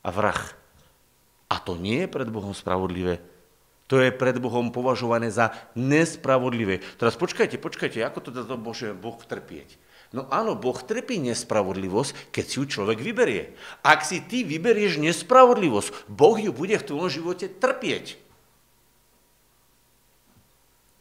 [0.00, 0.42] a vrah.
[1.50, 3.20] A to nie je pred Bohom spravodlivé.
[3.90, 6.78] To je pred Bohom považované za nespravodlivé.
[6.94, 9.74] Teraz počkajte, počkajte, ako to to môže Boh trpieť?
[10.14, 13.54] No áno, Boh trpí nespravodlivosť, keď si ju človek vyberie.
[13.82, 18.18] Ak si ty vyberieš nespravodlivosť, Boh ju bude v tvojom živote trpieť.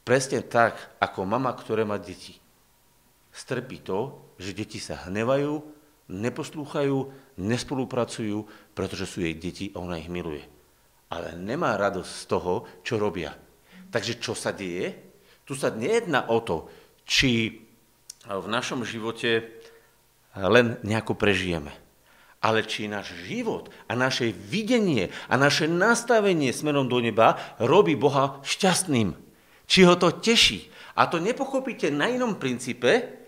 [0.05, 2.41] Presne tak, ako mama, ktorá má deti.
[3.29, 5.61] Strpí to, že deti sa hnevajú,
[6.09, 8.43] neposlúchajú, nespolupracujú,
[8.75, 10.43] pretože sú jej deti a ona ich miluje.
[11.09, 12.53] Ale nemá radosť z toho,
[12.85, 13.33] čo robia.
[13.89, 14.93] Takže čo sa deje?
[15.47, 16.69] Tu sa nejedná o to,
[17.09, 17.63] či
[18.29, 19.49] v našom živote
[20.37, 21.73] len nejako prežijeme.
[22.39, 28.39] Ale či náš život a naše videnie a naše nastavenie smerom do neba robí Boha
[28.45, 29.17] šťastným.
[29.65, 30.69] Či ho to teší.
[30.95, 33.19] A to nepochopíte na inom princípe,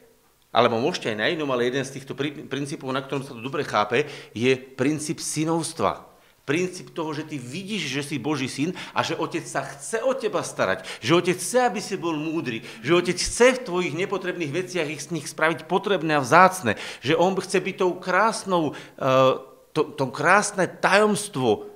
[0.51, 2.11] alebo môžete aj na inom, ale jeden z týchto
[2.51, 4.03] princípov, na ktorom sa to dobre chápe,
[4.35, 6.11] je princíp synovstva.
[6.43, 10.11] Princíp toho, že ty vidíš, že si Boží syn a že otec sa chce o
[10.11, 14.51] teba starať, že otec chce, aby si bol múdry, že otec chce v tvojich nepotrebných
[14.51, 19.39] veciach ich z nich spraviť potrebné a vzácne, že on chce byť tou krásnou, uh,
[19.71, 21.71] to, to krásne tajomstvo,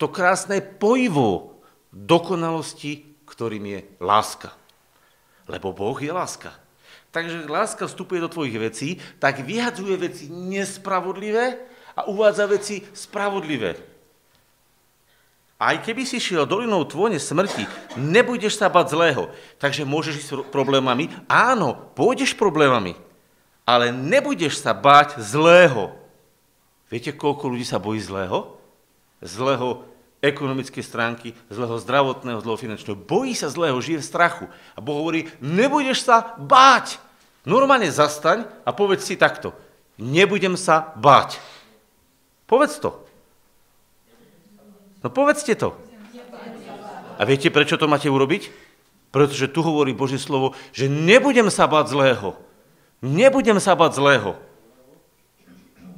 [0.00, 1.60] to krásne pojivo
[1.92, 4.56] dokonalosti, ktorým je láska.
[5.50, 6.61] Lebo Boh je láska.
[7.12, 8.88] Takže láska vstupuje do tvojich vecí,
[9.20, 11.60] tak vyhadzuje veci nespravodlivé
[11.92, 13.76] a uvádza veci spravodlivé.
[15.62, 19.30] Aj keby si šiel dolinou tvone smrti, nebudeš sa bať zlého.
[19.62, 21.06] Takže môžeš ísť problémami.
[21.30, 22.98] Áno, pôjdeš problémami,
[23.62, 25.94] ale nebudeš sa báť zlého.
[26.90, 28.58] Viete, koľko ľudí sa bojí zlého?
[29.22, 29.86] Zlého
[30.22, 32.94] ekonomické stránky, zlého zdravotného, zlého finančného.
[32.94, 34.46] Bojí sa zlého, žije v strachu.
[34.46, 37.02] A Boh hovorí, nebudeš sa báť.
[37.42, 39.50] Normálne zastaň a povedz si takto.
[39.98, 41.42] Nebudem sa báť.
[42.46, 43.02] Povedz to.
[45.02, 45.74] No povedzte to.
[47.18, 48.54] A viete, prečo to máte urobiť?
[49.10, 52.38] Pretože tu hovorí Božie slovo, že nebudem sa báť zlého.
[53.02, 54.38] Nebudem sa báť zlého.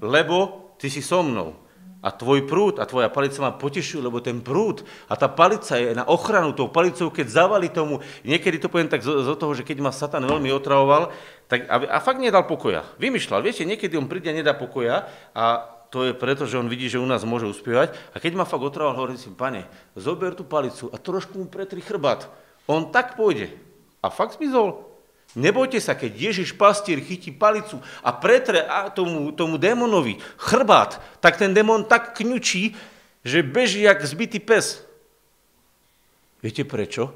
[0.00, 1.63] Lebo ty si so mnou
[2.04, 5.96] a tvoj prúd a tvoja palica ma potešujú, lebo ten prúd a tá palica je
[5.96, 9.64] na ochranu tou palicou, keď zavali tomu, niekedy to poviem tak zo, zo toho, že
[9.64, 11.08] keď ma Satan veľmi otravoval,
[11.48, 12.84] tak, a, a fakt nedal pokoja.
[13.00, 16.90] Vymýšľal, viete, niekedy on príde a nedá pokoja a to je preto, že on vidí,
[16.90, 17.94] že u nás môže uspievať.
[18.12, 19.64] A keď ma fakt otravoval, hovorím si, pane,
[19.96, 22.26] zober tú palicu a trošku mu pretri chrbát.
[22.66, 23.54] On tak pôjde.
[24.02, 24.93] A fakt zmizol.
[25.34, 28.62] Nebojte sa, keď Ježiš pastier chytí palicu a pretre
[28.94, 32.78] tomu, tomu démonovi chrbát, tak ten démon tak kňučí,
[33.26, 34.86] že beží jak zbytý pes.
[36.38, 37.10] Viete prečo?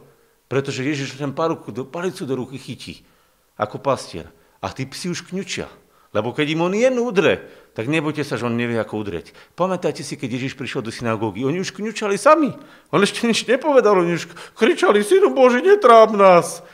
[0.50, 3.06] Pretože Ježiš ten paruku, do, palicu do ruky chytí
[3.54, 4.26] ako pastier.
[4.58, 5.70] A tí psi už kňučia.
[6.16, 7.44] Lebo keď im on je udre,
[7.76, 9.36] tak nebojte sa, že on nevie, ako udreť.
[9.54, 12.50] Pamätajte si, keď Ježiš prišiel do synagógy, oni už kňučali sami.
[12.90, 16.64] On ešte nič nepovedal, oni už kričali, synu Bože, netráp nás.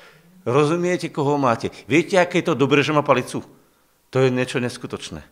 [0.45, 1.73] Rozumiete, koho máte?
[1.89, 3.41] Viete, aké je to dobré, že má palicu?
[4.13, 5.25] To je niečo neskutočné.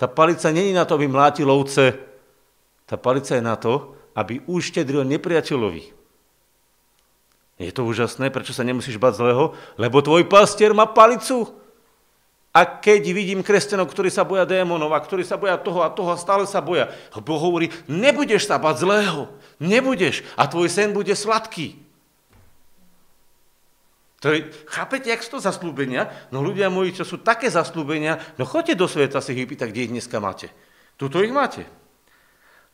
[0.00, 1.94] Tá palica není na to, aby mlátil ovce.
[2.88, 5.94] Tá palica je na to, aby uštedril nepriateľovi.
[7.60, 9.54] Je to úžasné, prečo sa nemusíš bať zlého?
[9.78, 11.54] Lebo tvoj pastier má palicu.
[12.54, 16.10] A keď vidím kresťanov, ktorí sa boja démonov a ktorí sa boja toho a toho
[16.14, 16.90] a stále sa boja,
[17.22, 19.26] Boh hovorí, nebudeš sa bať zlého,
[19.58, 21.83] nebudeš a tvoj sen bude sladký.
[24.24, 26.08] To je, chápete, jak sú to zaslúbenia?
[26.32, 29.84] No ľudia moji, čo sú také zaslúbenia, no choďte do sveta si ich pýtať, kde
[29.84, 30.48] ich dneska máte.
[30.96, 31.68] Tuto ich máte.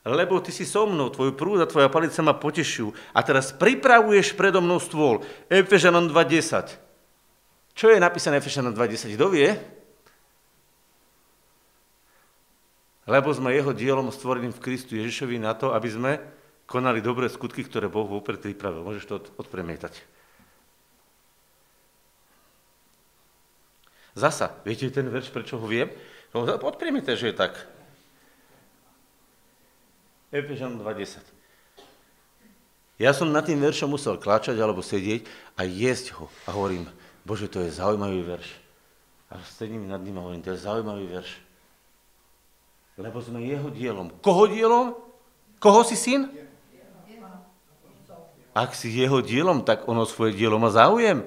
[0.06, 2.94] Lebo ty si so mnou, tvoj prúd a tvoja palica ma potešujú.
[3.10, 5.26] A teraz pripravuješ predo mnou stôl.
[5.50, 6.78] Efežanom 2.10.
[7.74, 9.18] Čo je napísané Efežanom 2.10?
[9.18, 9.50] Kto vie?
[13.10, 16.12] Lebo sme jeho dielom stvoreným v Kristu Ježišovi na to, aby sme
[16.70, 18.86] konali dobré skutky, ktoré Boh vopred pripravil.
[18.86, 20.09] Môžeš to odpremietať.
[24.20, 25.88] Zasa, viete ten verš, prečo ho viem?
[26.36, 27.56] No, odpremiete, že je tak.
[30.28, 31.24] Efežan 2.10.
[33.00, 35.24] Ja som nad tým veršom musel kláčať alebo sedieť
[35.56, 36.28] a jesť ho.
[36.44, 36.84] A hovorím,
[37.24, 38.48] Bože, to je zaujímavý verš.
[39.32, 41.30] A sedím nad ním a hovorím, to je zaujímavý verš.
[43.00, 44.12] Lebo sme jeho dielom.
[44.20, 44.92] Koho dielom?
[45.56, 46.28] Koho si syn?
[48.52, 51.24] Ak si jeho dielom, tak ono svoje dielo má záujem.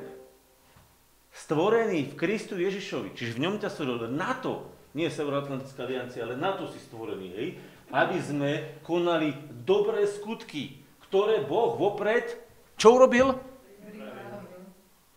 [1.44, 4.64] Stvorený v Kristu Ježišovi, čiže v ňom ťa stvoril na to,
[4.96, 7.50] nie Severoatlantická aliancia, ale na to si stvorený, hej,
[7.92, 9.36] aby sme konali
[9.68, 12.40] dobré skutky, ktoré Boh vopred,
[12.80, 13.38] čo urobil?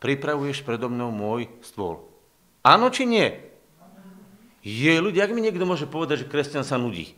[0.03, 2.05] Pripravuješ predo mnou môj stôl.
[2.67, 3.33] Áno či nie?
[4.67, 7.15] Je ľudia, ak mi niekto môže povedať, že kresťan sa nudí.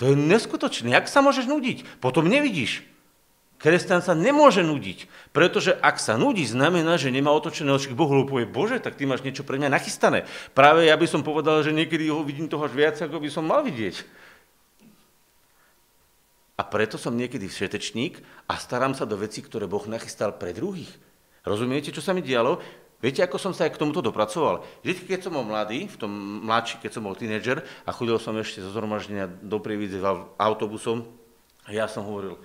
[0.00, 0.96] To je neskutočné.
[0.96, 2.00] Jak sa môžeš nudiť?
[2.00, 2.88] Potom nevidíš.
[3.58, 8.14] Kresťan sa nemôže nudiť, pretože ak sa nudí, znamená, že nemá otočené oči k Bohu,
[8.14, 10.30] lebo povie, Bože, tak ty máš niečo pre mňa nachystané.
[10.54, 13.42] Práve ja by som povedal, že niekedy ho vidím toho až viac, ako by som
[13.42, 14.06] mal vidieť.
[16.58, 20.90] A preto som niekedy všetečník a starám sa do veci, ktoré Boh nachystal pre druhých.
[21.42, 22.62] Rozumiete, čo sa mi dialo?
[22.98, 24.66] Viete, ako som sa aj k tomuto dopracoval?
[24.82, 26.10] Vždy, keď som bol mladý, v tom
[26.46, 30.02] mladší, keď som bol tínedžer a chodil som ešte zo zhromaždenia do Prievidze
[30.34, 31.06] autobusom,
[31.70, 32.42] ja som hovoril,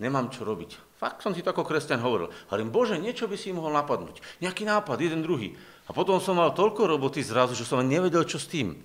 [0.00, 0.96] nemám čo robiť.
[1.02, 2.30] Fakt som si to ako kresťan hovoril.
[2.46, 4.22] Hovorím, Bože, niečo by si mohol napadnúť.
[4.38, 5.58] Nejaký nápad, jeden, druhý.
[5.86, 8.78] A potom som mal toľko roboty zrazu, že som nevedel, čo s tým.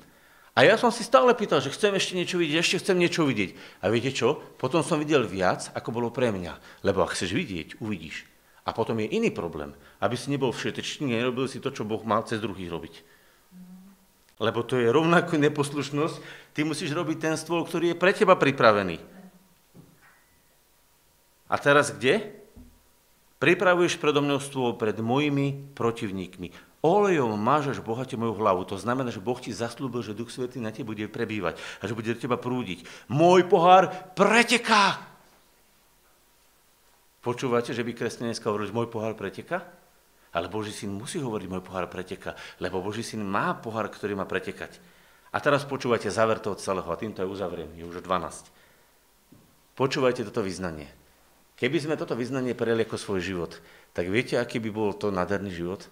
[0.57, 3.53] A ja som si stále pýtal, že chcem ešte niečo vidieť, ešte chcem niečo vidieť.
[3.85, 4.41] A viete čo?
[4.57, 6.81] Potom som videl viac, ako bolo pre mňa.
[6.81, 8.25] Lebo ak chceš vidieť, uvidíš.
[8.65, 9.77] A potom je iný problém.
[10.01, 12.95] Aby si nebol všetečný, nerobil si to, čo Boh mal cez druhých robiť.
[14.41, 16.17] Lebo to je rovnako neposlušnosť.
[16.57, 19.16] Ty musíš robiť ten stôl, ktorý je pre teba pripravený.
[21.47, 22.35] A teraz kde?
[23.37, 26.49] Pripravuješ predo mnou stôl pred mojimi protivníkmi.
[26.81, 28.65] Olejom mážeš bohate moju hlavu.
[28.69, 31.93] To znamená, že Boh ti zaslúbil, že Duch Svetý na tebe bude prebývať a že
[31.97, 32.85] bude do teba prúdiť.
[33.09, 35.01] Môj pohár preteká.
[37.21, 39.67] Počúvate, že by kresťania dneska hovorili, môj pohár preteká?
[40.31, 44.23] Ale Boží syn musí hovoriť, môj pohár preteká, lebo Boží syn má pohár, ktorý má
[44.23, 44.79] pretekať.
[45.33, 48.47] A teraz počúvajte záver toho celého, a týmto je uzavriem, je už 12.
[49.75, 50.87] Počúvajte toto vyznanie.
[51.57, 53.51] Keby sme toto vyznanie prejeli ako svoj život,
[53.97, 55.89] tak viete, aký by bol to nádherný život?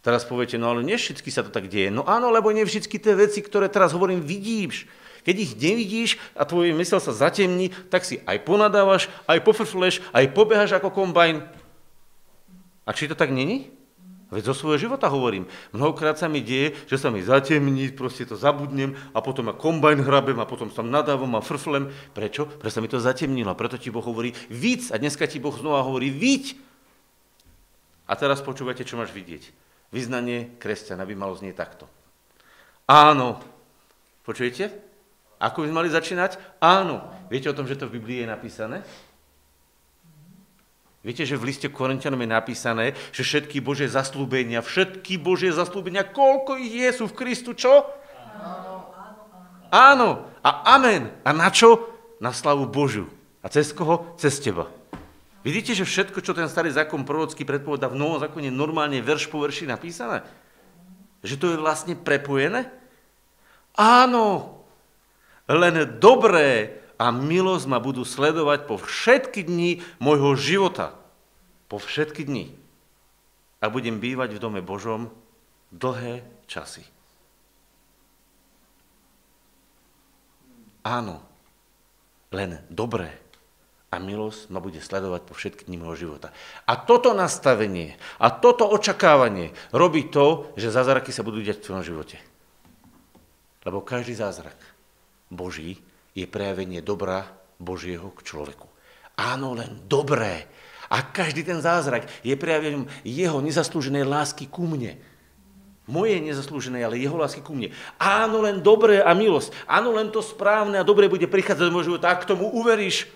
[0.00, 0.80] Teraz poviete, no ale
[1.20, 1.92] vždy sa to tak deje.
[1.92, 4.88] No áno, lebo vždy tie veci, ktoré teraz hovorím, vidíš.
[5.20, 10.32] Keď ich nevidíš a tvoj mysel sa zatemní, tak si aj ponadávaš, aj pofrfleš, aj
[10.32, 11.44] pobehaš ako kombajn.
[12.88, 13.68] A či to tak není?
[14.30, 15.50] Veď zo svojho života hovorím.
[15.74, 20.06] Mnohokrát sa mi deje, že sa mi zatemní, proste to zabudnem a potom ma kombajn
[20.06, 21.90] hrabem a potom sa nadávam a frflem.
[22.14, 22.46] Prečo?
[22.46, 23.58] Preto sa mi to zatemnilo.
[23.58, 26.54] Preto ti Boh hovorí víc a dneska ti Boh znova hovorí víc.
[28.06, 29.50] A teraz počúvajte, čo máš vidieť.
[29.90, 31.90] Vyznanie kresťana by malo znieť takto.
[32.86, 33.42] Áno.
[34.22, 34.70] Počujete?
[35.42, 36.62] Ako by mali začínať?
[36.62, 37.02] Áno.
[37.26, 38.86] Viete o tom, že to v Biblii je napísané?
[41.00, 46.60] Viete, že v liste Korintianom je napísané, že všetky Božie zaslúbenia, všetky Božie zaslúbenia, koľko
[46.60, 47.88] ich je, sú v Kristu, čo?
[49.72, 50.28] Áno.
[50.44, 51.08] A amen.
[51.24, 51.88] A na čo?
[52.20, 53.08] Na slavu Božiu.
[53.40, 54.12] A cez koho?
[54.20, 54.68] Cez teba.
[55.40, 59.40] Vidíte, že všetko, čo ten starý zákon prorocký predpovedá v novom zákone, normálne verš po
[59.40, 60.20] verši napísané?
[61.24, 62.68] Že to je vlastne prepojené?
[63.72, 64.60] Áno.
[65.48, 70.92] Len dobré a milosť ma budú sledovať po všetky dni môjho života.
[71.72, 72.52] Po všetky dni.
[73.64, 75.08] A budem bývať v dome Božom
[75.72, 76.84] dlhé časy.
[80.84, 81.24] Áno,
[82.36, 83.16] len dobré
[83.90, 86.36] a milosť ma bude sledovať po všetky dni môjho života.
[86.68, 91.84] A toto nastavenie a toto očakávanie robí to, že zázraky sa budú diať v tvojom
[91.84, 92.16] živote.
[93.64, 94.56] Lebo každý zázrak
[95.28, 95.80] Boží
[96.14, 97.30] je prejavenie dobra
[97.60, 98.66] Božieho k človeku.
[99.20, 100.48] Áno, len dobré.
[100.90, 104.98] A každý ten zázrak je prejavením jeho nezaslúženej lásky ku mne.
[105.86, 107.70] Moje nezaslúženej, ale jeho lásky ku mne.
[107.98, 109.54] Áno, len dobré a milosť.
[109.70, 112.10] Áno, len to správne a dobré bude prichádzať do môjho života.
[112.10, 113.10] Ak tomu uveríš,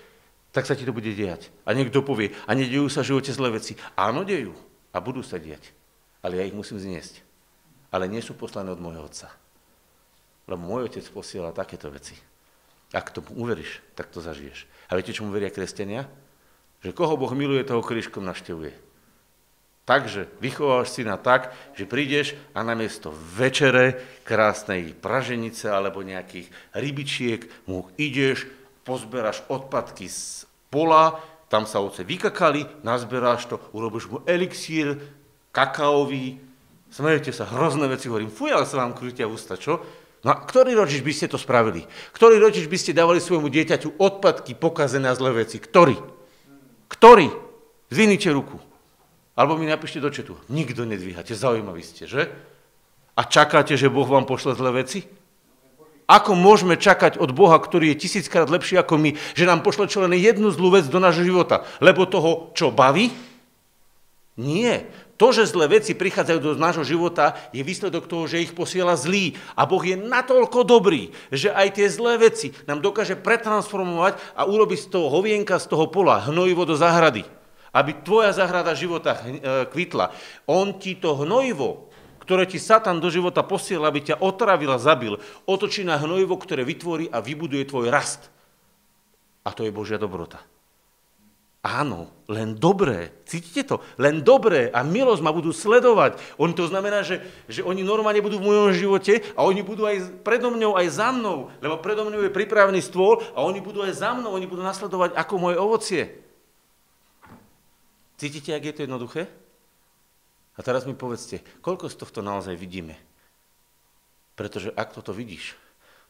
[0.55, 1.51] tak sa ti to bude diať.
[1.67, 3.75] A niekto povie, a nedejú sa v živote zlé veci.
[3.99, 4.55] Áno, dejú.
[4.95, 5.75] A budú sa diať.
[6.23, 7.19] Ale ja ich musím zniesť.
[7.91, 9.35] Ale nie sú poslané od môjho otca.
[10.47, 12.15] Lebo môj otec posiela takéto veci.
[12.95, 14.63] Ak tomu uveríš, tak to zažiješ.
[14.87, 16.07] A viete, čomu veria kresťania?
[16.79, 18.71] Že koho Boh miluje, toho krížkom naštevuje.
[19.85, 27.85] Takže vychovávaš syna tak, že prídeš a namiesto večere, krásnej praženice alebo nejakých rybičiek mu
[27.93, 28.49] ideš,
[28.81, 31.21] pozberáš odpadky z pola,
[31.53, 34.97] tam sa oce vykakali, nazberáš to, urobíš mu elixír
[35.53, 36.41] kakaový,
[36.89, 39.85] smejete sa, hrozné veci hovorím, fuj, ale sa vám krútia ústa, čo?
[40.25, 41.85] No a ktorý rodič by ste to spravili?
[42.09, 45.61] Ktorý rodič by ste dávali svojmu dieťaťu odpadky, pokazené a zlé veci?
[45.61, 46.01] Ktorý?
[46.89, 47.29] Ktorý?
[47.93, 48.57] Zvinite ruku.
[49.37, 50.33] Alebo mi napíšte do četu.
[50.49, 52.33] Nikto nedvíhate, zaujímaví ste, že?
[53.13, 55.05] A čakáte, že Boh vám pošle zlé veci?
[56.09, 60.01] Ako môžeme čakať od Boha, ktorý je tisíckrát lepší ako my, že nám pošle čo
[60.01, 61.69] len jednu zlú vec do nášho života?
[61.77, 63.13] Lebo toho, čo baví?
[64.41, 64.89] Nie.
[65.15, 69.39] To, že zlé veci prichádzajú do nášho života, je výsledok toho, že ich posiela zlý.
[69.55, 74.79] A Boh je natoľko dobrý, že aj tie zlé veci nám dokáže pretransformovať a urobiť
[74.83, 77.23] z toho hovienka, z toho pola, hnojivo do záhrady
[77.75, 79.21] aby tvoja zahrada života e,
[79.67, 80.15] kvitla.
[80.47, 81.91] On ti to hnojivo,
[82.23, 86.63] ktoré ti Satan do života posiela, aby ťa otravil a zabil, otočí na hnojivo, ktoré
[86.63, 88.31] vytvorí a vybuduje tvoj rast.
[89.43, 90.39] A to je Božia dobrota.
[91.65, 93.09] Áno, len dobré.
[93.25, 93.81] Cítite to?
[93.97, 96.21] Len dobré a milosť ma budú sledovať.
[96.37, 100.21] On to znamená, že, že oni normálne budú v mojom živote a oni budú aj
[100.21, 103.97] predo mňou, aj za mnou, lebo predo mňou je pripravený stôl a oni budú aj
[103.97, 106.01] za mnou, oni budú nasledovať ako moje ovocie.
[108.21, 109.25] Cítite, ak je to jednoduché?
[110.55, 112.93] A teraz mi povedzte, koľko z tohto naozaj vidíme?
[114.37, 115.57] Pretože ak toto vidíš,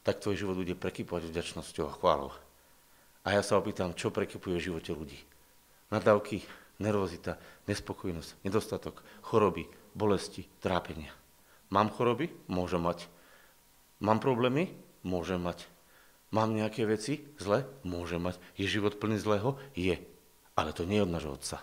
[0.04, 2.30] tak tvoj život bude prekypovať vďačnosťou a chválou.
[3.24, 5.18] A ja sa opýtam, čo prekypuje v živote ľudí?
[5.86, 6.42] Nadávky,
[6.82, 7.38] nervozita,
[7.70, 11.14] nespokojnosť, nedostatok, choroby, bolesti, trápenia.
[11.70, 12.30] Mám choroby?
[12.50, 13.06] Môžem mať.
[14.02, 14.70] Mám problémy?
[15.06, 15.66] Môžem mať.
[16.34, 17.22] Mám nejaké veci?
[17.38, 17.64] Zle?
[17.86, 18.38] Môžem mať.
[18.58, 19.54] Je život plný zlého?
[19.78, 19.96] Je.
[20.58, 21.62] Ale to nie je od nášho otca.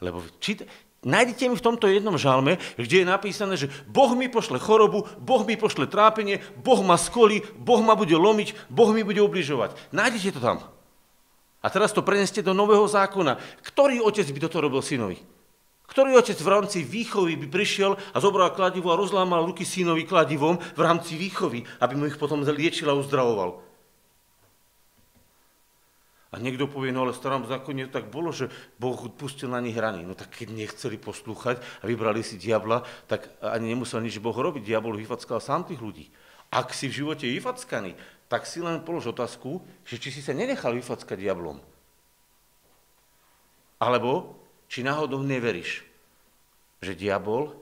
[0.00, 0.64] Lebo čít,
[1.04, 5.44] nájdete mi v tomto jednom žalme, kde je napísané, že Boh mi pošle chorobu, Boh
[5.44, 9.76] mi pošle trápenie, Boh ma skolí, Boh ma bude lomiť, Boh mi bude ubližovať.
[9.92, 10.73] Nájdete to tam.
[11.64, 13.40] A teraz to preneste do nového zákona.
[13.64, 15.16] Ktorý otec by toto robil synovi?
[15.88, 20.60] Ktorý otec v rámci výchovy by prišiel a zobral kladivo a rozlámal ruky synovi kladivom
[20.60, 23.64] v rámci výchovy, aby mu ich potom liečil a uzdravoval?
[26.34, 29.78] A niekto povie, no ale v starom zákone tak bolo, že Boh pustil na nich
[29.78, 30.02] rany.
[30.02, 34.66] No tak keď nechceli poslúchať a vybrali si diabla, tak ani nemusel nič Boh robiť.
[34.66, 36.10] Diabol vyfackal sám tých ľudí.
[36.50, 37.94] Ak si v živote vyfackaný,
[38.34, 41.62] tak si len polož otázku, že či si sa nenechal vyfackať diablom.
[43.78, 44.34] Alebo
[44.66, 45.86] či náhodou neveríš,
[46.82, 47.54] že diabol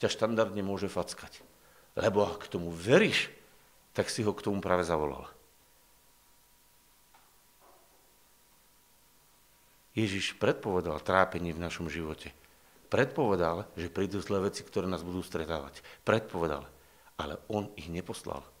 [0.00, 1.44] ťa štandardne môže fackať.
[2.00, 3.28] Lebo ak k tomu veríš,
[3.92, 5.28] tak si ho k tomu práve zavolal.
[9.92, 12.32] Ježiš predpovedal trápenie v našom živote.
[12.88, 15.84] Predpovedal, že prídu zlé veci, ktoré nás budú stretávať.
[16.08, 16.64] Predpovedal.
[17.20, 18.53] Ale on ich neposlal.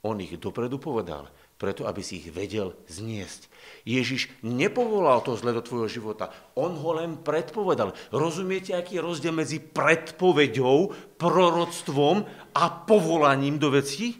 [0.00, 1.28] On ich dopredu povedal,
[1.60, 3.52] preto aby si ich vedel zniesť.
[3.84, 7.92] Ježiš nepovolal to zle do tvojho života, on ho len predpovedal.
[8.08, 12.24] Rozumiete, aký je rozdiel medzi predpovedou, proroctvom
[12.56, 14.16] a povolaním do vecí?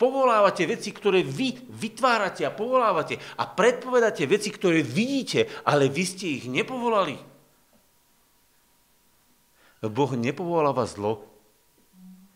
[0.00, 6.40] Povolávate veci, ktoré vy vytvárate a povolávate a predpovedáte veci, ktoré vidíte, ale vy ste
[6.40, 7.20] ich nepovolali.
[9.84, 11.29] Boh nepovoláva zlo.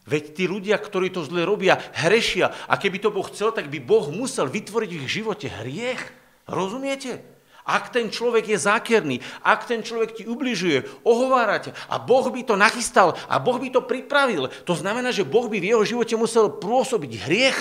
[0.05, 2.53] Veď tí ľudia, ktorí to zle robia, hrešia.
[2.69, 6.03] A keby to Boh chcel, tak by Boh musel vytvoriť v ich živote hriech.
[6.45, 7.25] Rozumiete?
[7.65, 12.45] Ak ten človek je zákerný, ak ten človek ti ubližuje, ohovára ťa a Boh by
[12.45, 16.13] to nachystal a Boh by to pripravil, to znamená, že Boh by v jeho živote
[16.21, 17.59] musel pôsobiť hriech,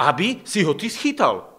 [0.00, 1.52] aby si ho ty schytal.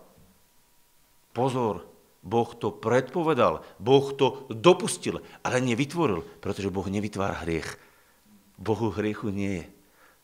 [1.38, 1.86] Pozor,
[2.26, 7.78] Boh to predpovedal, Boh to dopustil, ale nevytvoril, pretože Boh nevytvára hriech.
[8.58, 9.66] Bohu hriechu nie je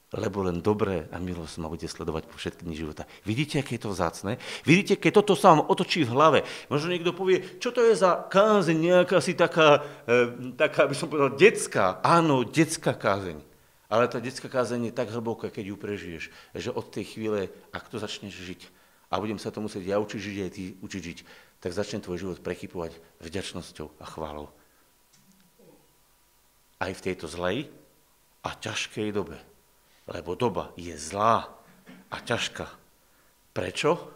[0.10, 3.06] lebo len dobré a milosť ma bude sledovať po všetky dni života.
[3.22, 4.42] Vidíte, aké je to vzácne?
[4.66, 8.26] Vidíte, keď toto sa vám otočí v hlave, možno niekto povie, čo to je za
[8.26, 12.02] kázeň, nejaká si taká, e, taká by som povedal, detská.
[12.02, 13.38] Áno, detská kázeň.
[13.90, 16.24] Ale tá detská kázeň je tak hlboká, keď ju prežiješ,
[16.58, 18.62] že od tej chvíle, ak to začneš žiť,
[19.10, 21.20] a budem sa to musieť ja učiť žiť, aj ty učiť žiť,
[21.62, 24.50] tak začne tvoj život prechypovať vďačnosťou a chválou.
[26.78, 27.74] Aj v tejto zlej
[28.44, 29.50] a ťažkej dobe
[30.10, 31.46] lebo doba je zlá
[32.10, 32.66] a ťažká.
[33.54, 34.10] Prečo?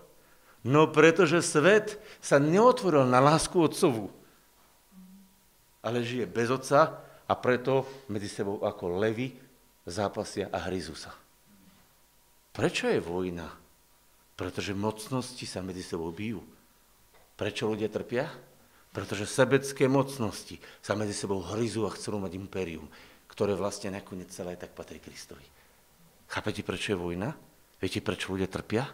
[0.66, 4.10] No pretože svet sa neotvoril na lásku otcovú,
[5.84, 9.36] ale žije bez otca a preto medzi sebou ako levy
[9.84, 11.12] zápasia a hryzú sa.
[12.56, 13.50] Prečo je vojna?
[14.34, 16.42] Pretože mocnosti sa medzi sebou bijú.
[17.36, 18.32] Prečo ľudia trpia?
[18.94, 22.88] Pretože sebecké mocnosti sa medzi sebou hryzú a chcú mať impérium,
[23.34, 25.42] ktoré vlastne nakoniec celé tak patrí Kristovi.
[26.30, 27.34] Chápete, prečo je vojna?
[27.82, 28.86] Viete, prečo ľudia trpia?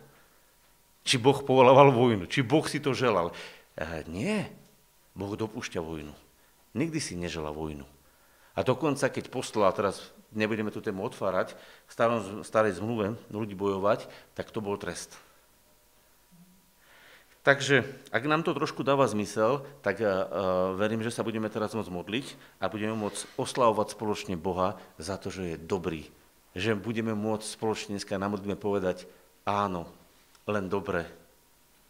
[1.03, 2.23] Či Boh povolával vojnu?
[2.23, 3.35] Či Boh si to želal?
[3.75, 4.47] E, nie.
[5.11, 6.15] Boh dopúšťa vojnu.
[6.71, 7.83] Nikdy si nežela vojnu.
[8.55, 11.55] A dokonca, keď poslal, teraz nebudeme tú tému otvárať,
[11.87, 15.15] v starom, starej zmluve ľudí bojovať, tak to bol trest.
[17.39, 21.87] Takže, ak nám to trošku dáva zmysel, tak uh, verím, že sa budeme teraz môcť
[21.87, 22.25] modliť
[22.59, 26.11] a budeme môcť oslavovať spoločne Boha za to, že je dobrý.
[26.51, 29.07] Že budeme môcť spoločne dneska na modlitbe povedať
[29.47, 29.87] áno,
[30.51, 31.07] len dobre.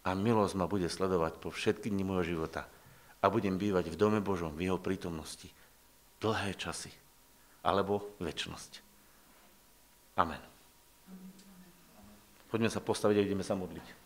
[0.06, 2.70] A milosť ma bude sledovať po všetky dni môjho života.
[3.20, 5.50] A budem bývať v dome Božom, v jeho prítomnosti.
[6.22, 6.94] Dlhé časy.
[7.60, 8.80] Alebo väčnosť.
[10.16, 10.40] Amen.
[12.48, 13.99] Poďme sa postaviť a ideme sa modliť.